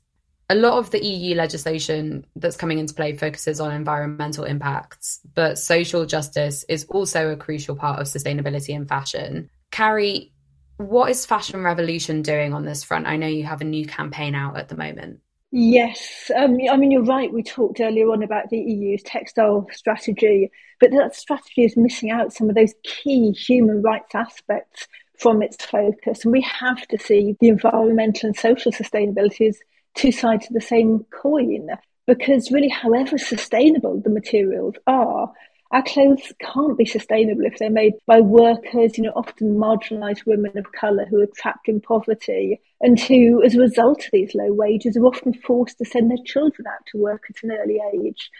a 0.50 0.54
lot 0.54 0.78
of 0.78 0.90
the 0.90 1.04
EU 1.04 1.35
legislation 1.35 2.26
that's 2.37 2.57
coming 2.57 2.78
into 2.78 2.94
play 2.94 3.16
focuses 3.16 3.61
on 3.61 3.72
environmental 3.72 4.44
impacts, 4.44 5.20
but 5.35 5.59
social 5.59 6.04
justice 6.04 6.64
is 6.68 6.85
also 6.90 7.30
a 7.30 7.37
crucial 7.37 7.76
part 7.76 8.00
of 8.00 8.07
sustainability 8.07 8.70
in 8.70 8.87
fashion. 8.87 9.48
Carry, 9.70 10.33
what 10.76 11.11
is 11.11 11.24
Fashion 11.24 11.62
Revolution 11.62 12.22
doing 12.22 12.52
on 12.52 12.64
this 12.64 12.85
front? 12.85 13.07
I 13.07 13.16
know 13.16 13.26
you 13.26 13.44
have 13.44 13.61
a 13.61 13.64
new 13.64 13.87
campaign 13.87 14.35
out 14.35 14.59
at 14.59 14.68
the 14.68 14.76
moment. 14.76 15.20
Yes, 15.57 16.33
um, 16.37 16.59
I 16.68 16.76
mean, 16.76 16.90
you're 16.90 17.04
right. 17.04 17.33
We 17.33 17.44
talked 17.44 17.80
earlier 17.80 18.11
on 18.11 18.24
about 18.24 18.50
the 18.50 18.59
EU's 18.59 19.04
textile 19.04 19.68
strategy, 19.70 20.50
but 20.80 20.90
that 20.90 21.14
strategy 21.14 21.62
is 21.62 21.76
missing 21.76 22.11
out 22.11 22.33
some 22.33 22.48
of 22.48 22.57
those 22.57 22.74
key 22.83 23.30
human 23.30 23.80
rights 23.80 24.16
aspects 24.16 24.88
from 25.16 25.42
its 25.42 25.64
focus. 25.64 26.24
And 26.24 26.33
we 26.33 26.40
have 26.40 26.87
to 26.88 26.98
see 26.98 27.37
the 27.38 27.48
environmental 27.48 28.26
and 28.26 28.37
social 28.37 28.72
sustainability 28.72 29.48
as 29.48 29.61
two 29.94 30.12
sides 30.12 30.46
of 30.46 30.54
the 30.54 30.61
same 30.61 31.04
coin 31.11 31.68
because 32.07 32.50
really 32.50 32.68
however 32.68 33.16
sustainable 33.16 34.00
the 34.00 34.11
materials 34.11 34.74
are 34.87 35.33
our 35.74 35.83
clothes 35.83 36.33
can't 36.40 36.78
be 36.78 36.85
sustainable 36.85 37.44
if 37.44 37.59
they're 37.59 37.68
made 37.68 37.94
by 38.07 38.20
workers, 38.20 38.96
you 38.96 39.02
know, 39.02 39.12
often 39.16 39.57
marginalised 39.57 40.24
women 40.24 40.57
of 40.57 40.70
colour 40.70 41.04
who 41.07 41.20
are 41.20 41.28
trapped 41.35 41.68
in 41.68 41.80
poverty 41.80 42.61
and 42.80 43.00
who, 43.00 43.42
as 43.42 43.57
a 43.57 43.61
result 43.61 44.04
of 44.04 44.11
these 44.12 44.37
low 44.37 44.52
wages, 44.52 44.96
are 44.96 45.04
often 45.04 45.35
forced 45.35 45.78
to 45.78 45.85
send 45.85 46.12
their 46.12 46.24
children 46.24 46.68
out 46.68 46.87
to 46.87 46.98
work 46.98 47.24
at 47.28 47.42
an 47.42 47.50
early 47.50 47.80
age. 47.92 48.30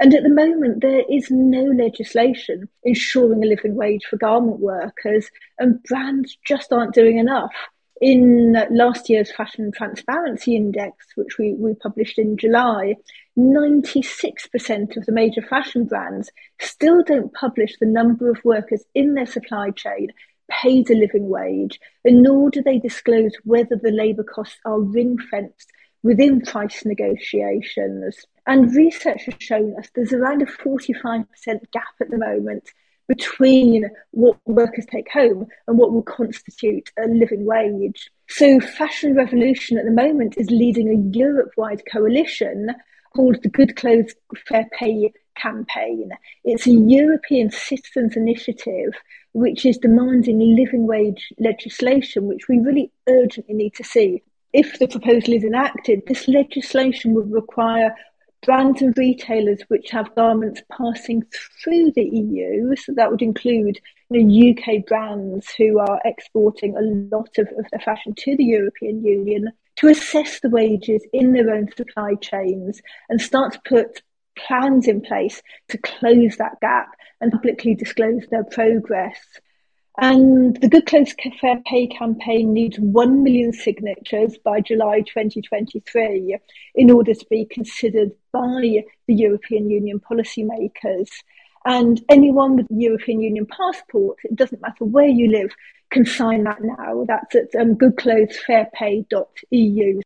And 0.00 0.14
at 0.14 0.22
the 0.22 0.30
moment, 0.30 0.80
there 0.80 1.02
is 1.10 1.30
no 1.30 1.64
legislation 1.64 2.70
ensuring 2.84 3.44
a 3.44 3.46
living 3.46 3.74
wage 3.74 4.06
for 4.08 4.16
garment 4.16 4.60
workers, 4.60 5.28
and 5.58 5.82
brands 5.82 6.38
just 6.46 6.72
aren't 6.72 6.94
doing 6.94 7.18
enough 7.18 7.52
in 8.00 8.56
last 8.70 9.08
year's 9.08 9.32
Fashion 9.32 9.72
Transparency 9.72 10.56
Index, 10.56 11.06
which 11.16 11.38
we, 11.38 11.54
we 11.54 11.74
published 11.74 12.18
in 12.18 12.36
July, 12.36 12.96
96% 13.36 14.96
of 14.96 15.06
the 15.06 15.12
major 15.12 15.42
fashion 15.42 15.84
brands 15.84 16.30
still 16.60 17.02
don't 17.02 17.32
publish 17.32 17.76
the 17.78 17.86
number 17.86 18.30
of 18.30 18.44
workers 18.44 18.84
in 18.94 19.14
their 19.14 19.26
supply 19.26 19.70
chain 19.70 20.08
paid 20.50 20.90
a 20.90 20.94
living 20.94 21.28
wage, 21.28 21.78
and 22.04 22.22
nor 22.22 22.50
do 22.50 22.62
they 22.62 22.78
disclose 22.78 23.32
whether 23.44 23.76
the 23.76 23.90
labour 23.90 24.24
costs 24.24 24.58
are 24.64 24.80
ring 24.80 25.18
fenced 25.30 25.70
within 26.02 26.40
price 26.40 26.84
negotiations. 26.84 28.24
And 28.46 28.74
research 28.74 29.24
has 29.24 29.34
shown 29.38 29.76
us 29.78 29.90
there's 29.94 30.12
around 30.12 30.42
a 30.42 30.46
45% 30.46 31.26
gap 31.72 31.84
at 32.00 32.10
the 32.10 32.18
moment 32.18 32.70
between 33.08 33.88
what 34.10 34.36
workers 34.46 34.86
take 34.86 35.10
home 35.10 35.46
and 35.66 35.78
what 35.78 35.92
will 35.92 36.02
constitute 36.02 36.90
a 36.98 37.08
living 37.08 37.44
wage. 37.44 38.10
So, 38.28 38.60
Fashion 38.60 39.14
Revolution 39.14 39.78
at 39.78 39.86
the 39.86 39.90
moment 39.90 40.34
is 40.36 40.50
leading 40.50 40.88
a 40.90 41.18
Europe 41.18 41.52
wide 41.56 41.82
coalition 41.90 42.74
called 43.16 43.42
the 43.42 43.48
Good 43.48 43.76
Clothes 43.76 44.14
Fair 44.46 44.68
Pay 44.78 45.12
campaign. 45.34 46.10
It's 46.44 46.66
a 46.66 46.72
European 46.72 47.50
citizens' 47.50 48.16
initiative 48.16 48.92
which 49.32 49.64
is 49.64 49.78
demanding 49.78 50.56
living 50.56 50.86
wage 50.86 51.32
legislation, 51.38 52.26
which 52.26 52.48
we 52.48 52.58
really 52.58 52.90
urgently 53.08 53.54
need 53.54 53.74
to 53.74 53.84
see. 53.84 54.22
If 54.52 54.78
the 54.78 54.88
proposal 54.88 55.34
is 55.34 55.44
enacted, 55.44 56.02
this 56.06 56.26
legislation 56.26 57.14
would 57.14 57.30
require 57.30 57.94
brands 58.42 58.82
and 58.82 58.96
retailers 58.96 59.60
which 59.68 59.90
have 59.90 60.14
garments 60.14 60.62
passing 60.70 61.22
through 61.62 61.92
the 61.92 62.04
EU, 62.04 62.74
so 62.76 62.92
that 62.94 63.10
would 63.10 63.22
include 63.22 63.78
know, 64.10 64.50
UK 64.50 64.86
brands 64.86 65.52
who 65.56 65.78
are 65.78 66.00
exporting 66.04 66.76
a 66.76 67.14
lot 67.14 67.30
of, 67.38 67.48
of 67.58 67.66
their 67.70 67.80
fashion 67.80 68.14
to 68.16 68.36
the 68.36 68.44
European 68.44 69.04
Union, 69.04 69.52
to 69.76 69.88
assess 69.88 70.40
the 70.40 70.50
wages 70.50 71.06
in 71.12 71.32
their 71.32 71.50
own 71.50 71.68
supply 71.76 72.14
chains 72.20 72.80
and 73.08 73.20
start 73.20 73.52
to 73.52 73.60
put 73.64 74.02
plans 74.36 74.88
in 74.88 75.00
place 75.00 75.42
to 75.68 75.78
close 75.78 76.36
that 76.36 76.60
gap 76.60 76.88
and 77.20 77.32
publicly 77.32 77.74
disclose 77.74 78.24
their 78.30 78.44
progress. 78.44 79.18
And 80.00 80.56
the 80.60 80.68
Good 80.68 80.86
Clothes 80.86 81.16
Fair 81.40 81.60
Pay 81.66 81.88
campaign 81.88 82.52
needs 82.52 82.78
1 82.78 83.24
million 83.24 83.52
signatures 83.52 84.38
by 84.38 84.60
July 84.60 85.00
2023 85.00 86.38
in 86.76 86.90
order 86.92 87.14
to 87.14 87.26
be 87.28 87.46
considered 87.46 88.12
by 88.30 88.84
the 89.08 89.14
European 89.14 89.68
Union 89.68 89.98
policymakers. 89.98 91.08
And 91.64 92.00
anyone 92.08 92.54
with 92.54 92.70
a 92.70 92.74
European 92.74 93.22
Union 93.22 93.46
passport, 93.46 94.18
it 94.22 94.36
doesn't 94.36 94.62
matter 94.62 94.84
where 94.84 95.08
you 95.08 95.32
live, 95.32 95.50
can 95.90 96.06
sign 96.06 96.44
that 96.44 96.62
now. 96.62 97.04
That's 97.08 97.34
at 97.34 97.52
um, 97.60 97.74
goodclothesfairpay.eu. 97.74 100.00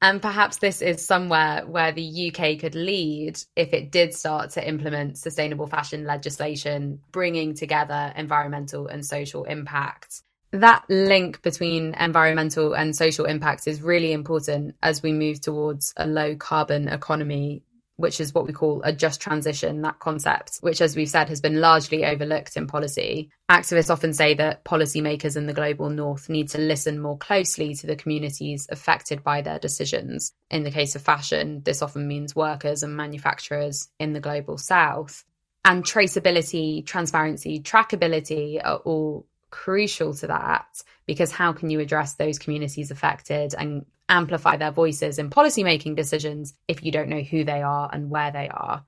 And 0.00 0.22
perhaps 0.22 0.58
this 0.58 0.80
is 0.80 1.04
somewhere 1.04 1.64
where 1.66 1.90
the 1.90 2.30
UK 2.30 2.60
could 2.60 2.76
lead 2.76 3.38
if 3.56 3.72
it 3.72 3.90
did 3.90 4.14
start 4.14 4.50
to 4.50 4.66
implement 4.66 5.18
sustainable 5.18 5.66
fashion 5.66 6.04
legislation, 6.04 7.00
bringing 7.10 7.54
together 7.54 8.12
environmental 8.14 8.86
and 8.86 9.04
social 9.04 9.44
impacts. 9.44 10.22
That 10.52 10.84
link 10.88 11.42
between 11.42 11.94
environmental 11.94 12.74
and 12.74 12.96
social 12.96 13.26
impacts 13.26 13.66
is 13.66 13.82
really 13.82 14.12
important 14.12 14.76
as 14.82 15.02
we 15.02 15.12
move 15.12 15.40
towards 15.40 15.92
a 15.96 16.06
low 16.06 16.36
carbon 16.36 16.88
economy 16.88 17.62
which 17.98 18.20
is 18.20 18.32
what 18.32 18.46
we 18.46 18.52
call 18.52 18.80
a 18.84 18.92
just 18.92 19.20
transition, 19.20 19.82
that 19.82 19.98
concept, 19.98 20.58
which, 20.60 20.80
as 20.80 20.94
we've 20.94 21.08
said, 21.08 21.28
has 21.28 21.40
been 21.40 21.60
largely 21.60 22.04
overlooked 22.04 22.56
in 22.56 22.68
policy. 22.68 23.28
Activists 23.50 23.90
often 23.90 24.12
say 24.12 24.34
that 24.34 24.64
policymakers 24.64 25.36
in 25.36 25.46
the 25.46 25.52
global 25.52 25.90
north 25.90 26.28
need 26.28 26.48
to 26.50 26.58
listen 26.58 27.00
more 27.00 27.18
closely 27.18 27.74
to 27.74 27.88
the 27.88 27.96
communities 27.96 28.68
affected 28.70 29.24
by 29.24 29.42
their 29.42 29.58
decisions. 29.58 30.32
In 30.48 30.62
the 30.62 30.70
case 30.70 30.94
of 30.94 31.02
fashion, 31.02 31.62
this 31.64 31.82
often 31.82 32.06
means 32.06 32.36
workers 32.36 32.84
and 32.84 32.96
manufacturers 32.96 33.88
in 33.98 34.12
the 34.12 34.20
global 34.20 34.58
south. 34.58 35.24
And 35.64 35.84
traceability, 35.84 36.86
transparency, 36.86 37.60
trackability 37.60 38.60
are 38.64 38.76
all 38.76 39.26
crucial 39.50 40.14
to 40.14 40.28
that 40.28 40.66
because 41.04 41.32
how 41.32 41.52
can 41.52 41.68
you 41.68 41.80
address 41.80 42.14
those 42.14 42.38
communities 42.38 42.92
affected 42.92 43.54
and 43.58 43.86
amplify 44.08 44.56
their 44.56 44.70
voices 44.70 45.18
in 45.18 45.30
policymaking 45.30 45.96
decisions 45.96 46.54
if 46.66 46.84
you 46.84 46.92
don't 46.92 47.08
know 47.08 47.22
who 47.22 47.44
they 47.44 47.62
are 47.62 47.88
and 47.92 48.10
where 48.10 48.30
they 48.30 48.48
are? 48.48 48.84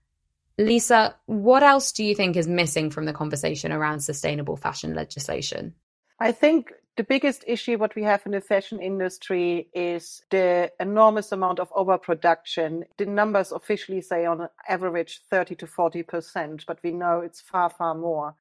Lisa, 0.58 1.16
what 1.26 1.62
else 1.62 1.92
do 1.92 2.04
you 2.04 2.14
think 2.14 2.36
is 2.36 2.46
missing 2.46 2.90
from 2.90 3.06
the 3.06 3.12
conversation 3.12 3.72
around 3.72 4.00
sustainable 4.00 4.56
fashion 4.56 4.94
legislation? 4.94 5.74
I 6.18 6.32
think 6.32 6.72
the 6.96 7.04
biggest 7.04 7.44
issue 7.46 7.78
what 7.78 7.94
we 7.94 8.02
have 8.02 8.26
in 8.26 8.32
the 8.32 8.42
fashion 8.42 8.80
industry 8.80 9.70
is 9.74 10.22
the 10.30 10.70
enormous 10.78 11.32
amount 11.32 11.60
of 11.60 11.72
overproduction. 11.74 12.84
The 12.98 13.06
numbers 13.06 13.52
officially 13.52 14.02
say 14.02 14.26
on 14.26 14.48
average 14.68 15.22
30 15.30 15.54
to 15.56 15.66
40%, 15.66 16.66
but 16.66 16.78
we 16.82 16.92
know 16.92 17.20
it's 17.20 17.40
far, 17.40 17.70
far 17.70 17.94
more 17.94 18.34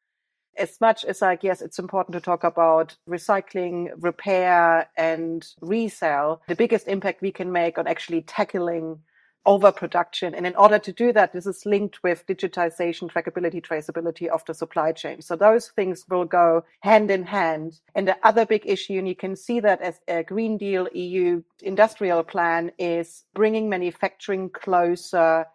as 0.60 0.80
much 0.82 1.06
as 1.06 1.22
I 1.22 1.36
guess 1.36 1.62
it's 1.62 1.80
important 1.80 2.14
to 2.14 2.22
talk 2.22 2.44
about 2.44 2.96
recycling, 3.08 3.90
repair, 3.98 4.90
and 4.98 5.48
resell, 5.62 6.42
the 6.48 6.56
biggest 6.56 6.88
impact 6.88 7.22
we 7.22 7.32
can 7.32 7.52
make 7.52 7.78
on 7.78 7.88
actually 7.88 8.22
tackling 8.22 9.00
overproduction. 9.46 10.36
And 10.36 10.46
in 10.46 10.56
order 10.56 10.78
to 10.80 10.92
do 10.92 11.14
that, 11.14 11.34
this 11.34 11.48
is 11.48 11.66
linked 11.66 12.04
with 12.04 12.28
digitization, 12.28 13.10
trackability, 13.10 13.66
traceability 13.66 14.28
of 14.28 14.44
the 14.46 14.54
supply 14.54 14.92
chain. 14.92 15.22
So 15.22 15.36
those 15.36 15.70
things 15.70 16.06
will 16.10 16.26
go 16.26 16.66
hand 16.82 17.10
in 17.10 17.24
hand. 17.24 17.80
And 17.96 18.08
the 18.08 18.18
other 18.22 18.46
big 18.46 18.64
issue, 18.66 19.00
and 19.00 19.08
you 19.08 19.16
can 19.16 19.36
see 19.36 19.60
that 19.62 19.82
as 19.82 20.00
a 20.08 20.24
Green 20.24 20.58
Deal 20.58 20.88
EU 20.94 21.42
industrial 21.62 22.24
plan 22.24 22.72
is 22.78 23.24
bringing 23.34 23.70
manufacturing 23.70 24.50
closer 24.50 25.46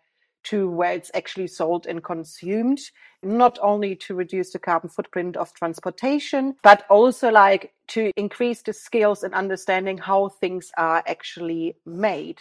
to 0.45 0.71
where 0.71 0.93
it's 0.93 1.11
actually 1.15 1.47
sold 1.47 1.87
and 1.87 2.03
consumed, 2.03 2.81
not 3.23 3.59
only 3.63 3.97
to 3.97 4.15
reduce 4.15 4.53
the 4.53 4.59
carbon 4.59 4.91
footprint 4.91 5.37
of 5.37 5.53
transportation, 5.55 6.55
but 6.63 6.85
also 6.89 7.31
like 7.31 7.73
to 7.89 8.11
increase 8.17 8.63
the 8.63 8.73
skills 8.73 9.23
and 9.23 9.35
understanding 9.35 9.99
how 9.99 10.29
things 10.29 10.71
are 10.77 11.03
actually 11.07 11.77
made. 11.85 12.41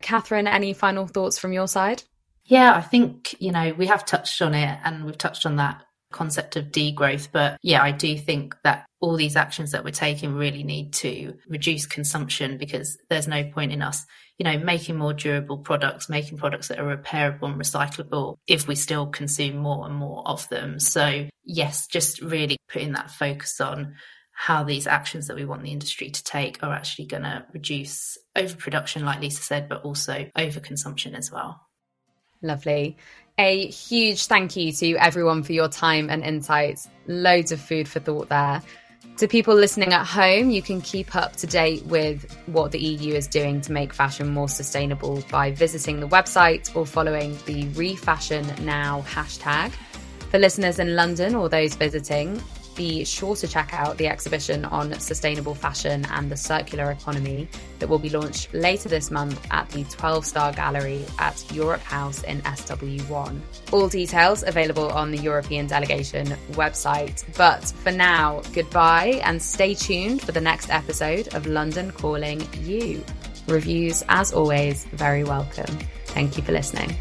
Catherine, 0.00 0.46
any 0.46 0.72
final 0.72 1.06
thoughts 1.06 1.38
from 1.38 1.52
your 1.52 1.68
side? 1.68 2.02
Yeah, 2.44 2.74
I 2.74 2.80
think, 2.80 3.34
you 3.40 3.52
know, 3.52 3.74
we 3.74 3.86
have 3.86 4.04
touched 4.04 4.40
on 4.42 4.54
it 4.54 4.78
and 4.84 5.04
we've 5.04 5.18
touched 5.18 5.46
on 5.46 5.56
that 5.56 5.82
concept 6.10 6.56
of 6.56 6.66
degrowth. 6.66 7.28
But 7.30 7.58
yeah, 7.62 7.82
I 7.82 7.92
do 7.92 8.18
think 8.18 8.56
that 8.64 8.86
all 9.00 9.16
these 9.16 9.36
actions 9.36 9.72
that 9.72 9.84
we're 9.84 9.90
taking 9.90 10.34
really 10.34 10.64
need 10.64 10.92
to 10.94 11.36
reduce 11.48 11.86
consumption 11.86 12.58
because 12.58 12.98
there's 13.08 13.28
no 13.28 13.44
point 13.44 13.72
in 13.72 13.82
us 13.82 14.04
you 14.40 14.44
know, 14.44 14.58
making 14.58 14.96
more 14.96 15.12
durable 15.12 15.58
products, 15.58 16.08
making 16.08 16.38
products 16.38 16.68
that 16.68 16.78
are 16.78 16.96
repairable 16.96 17.42
and 17.42 17.60
recyclable 17.60 18.38
if 18.46 18.66
we 18.66 18.74
still 18.74 19.06
consume 19.06 19.58
more 19.58 19.84
and 19.84 19.94
more 19.94 20.26
of 20.26 20.48
them. 20.48 20.80
So, 20.80 21.28
yes, 21.44 21.86
just 21.86 22.22
really 22.22 22.56
putting 22.66 22.92
that 22.92 23.10
focus 23.10 23.60
on 23.60 23.96
how 24.32 24.64
these 24.64 24.86
actions 24.86 25.26
that 25.26 25.36
we 25.36 25.44
want 25.44 25.62
the 25.62 25.72
industry 25.72 26.08
to 26.08 26.24
take 26.24 26.62
are 26.62 26.72
actually 26.72 27.04
going 27.04 27.24
to 27.24 27.44
reduce 27.52 28.16
overproduction, 28.34 29.04
like 29.04 29.20
Lisa 29.20 29.42
said, 29.42 29.68
but 29.68 29.82
also 29.82 30.30
overconsumption 30.38 31.12
as 31.14 31.30
well. 31.30 31.60
Lovely. 32.40 32.96
A 33.36 33.66
huge 33.66 34.24
thank 34.24 34.56
you 34.56 34.72
to 34.72 34.94
everyone 34.94 35.42
for 35.42 35.52
your 35.52 35.68
time 35.68 36.08
and 36.08 36.24
insights. 36.24 36.88
Loads 37.06 37.52
of 37.52 37.60
food 37.60 37.86
for 37.86 38.00
thought 38.00 38.30
there. 38.30 38.62
To 39.18 39.28
people 39.28 39.54
listening 39.54 39.92
at 39.92 40.06
home, 40.06 40.48
you 40.48 40.62
can 40.62 40.80
keep 40.80 41.14
up 41.14 41.36
to 41.36 41.46
date 41.46 41.84
with 41.84 42.34
what 42.46 42.72
the 42.72 42.78
EU 42.78 43.14
is 43.14 43.26
doing 43.26 43.60
to 43.60 43.72
make 43.72 43.92
fashion 43.92 44.28
more 44.28 44.48
sustainable 44.48 45.22
by 45.30 45.50
visiting 45.50 46.00
the 46.00 46.08
website 46.08 46.74
or 46.74 46.86
following 46.86 47.36
the 47.44 47.66
Refashion 47.74 48.46
Now 48.64 49.04
hashtag. 49.06 49.72
For 50.30 50.38
listeners 50.38 50.78
in 50.78 50.96
London 50.96 51.34
or 51.34 51.50
those 51.50 51.74
visiting, 51.74 52.42
be 52.74 53.04
sure 53.04 53.36
to 53.36 53.48
check 53.48 53.72
out 53.72 53.96
the 53.98 54.06
exhibition 54.06 54.64
on 54.66 54.92
sustainable 55.00 55.54
fashion 55.54 56.06
and 56.10 56.30
the 56.30 56.36
circular 56.36 56.90
economy 56.90 57.48
that 57.78 57.88
will 57.88 57.98
be 57.98 58.10
launched 58.10 58.52
later 58.54 58.88
this 58.88 59.10
month 59.10 59.40
at 59.50 59.68
the 59.70 59.84
12 59.84 60.24
Star 60.24 60.52
Gallery 60.52 61.04
at 61.18 61.44
Europe 61.52 61.82
House 61.82 62.22
in 62.24 62.40
SW1. 62.42 63.40
All 63.72 63.88
details 63.88 64.42
available 64.42 64.88
on 64.90 65.10
the 65.10 65.18
European 65.18 65.66
Delegation 65.66 66.26
website. 66.52 67.24
But 67.36 67.64
for 67.82 67.92
now, 67.92 68.42
goodbye 68.52 69.20
and 69.24 69.42
stay 69.42 69.74
tuned 69.74 70.22
for 70.22 70.32
the 70.32 70.40
next 70.40 70.70
episode 70.70 71.34
of 71.34 71.46
London 71.46 71.90
Calling 71.92 72.46
EU. 72.62 73.02
Reviews, 73.48 74.04
as 74.08 74.32
always, 74.32 74.84
very 74.92 75.24
welcome. 75.24 75.78
Thank 76.06 76.36
you 76.36 76.42
for 76.42 76.52
listening. 76.52 76.96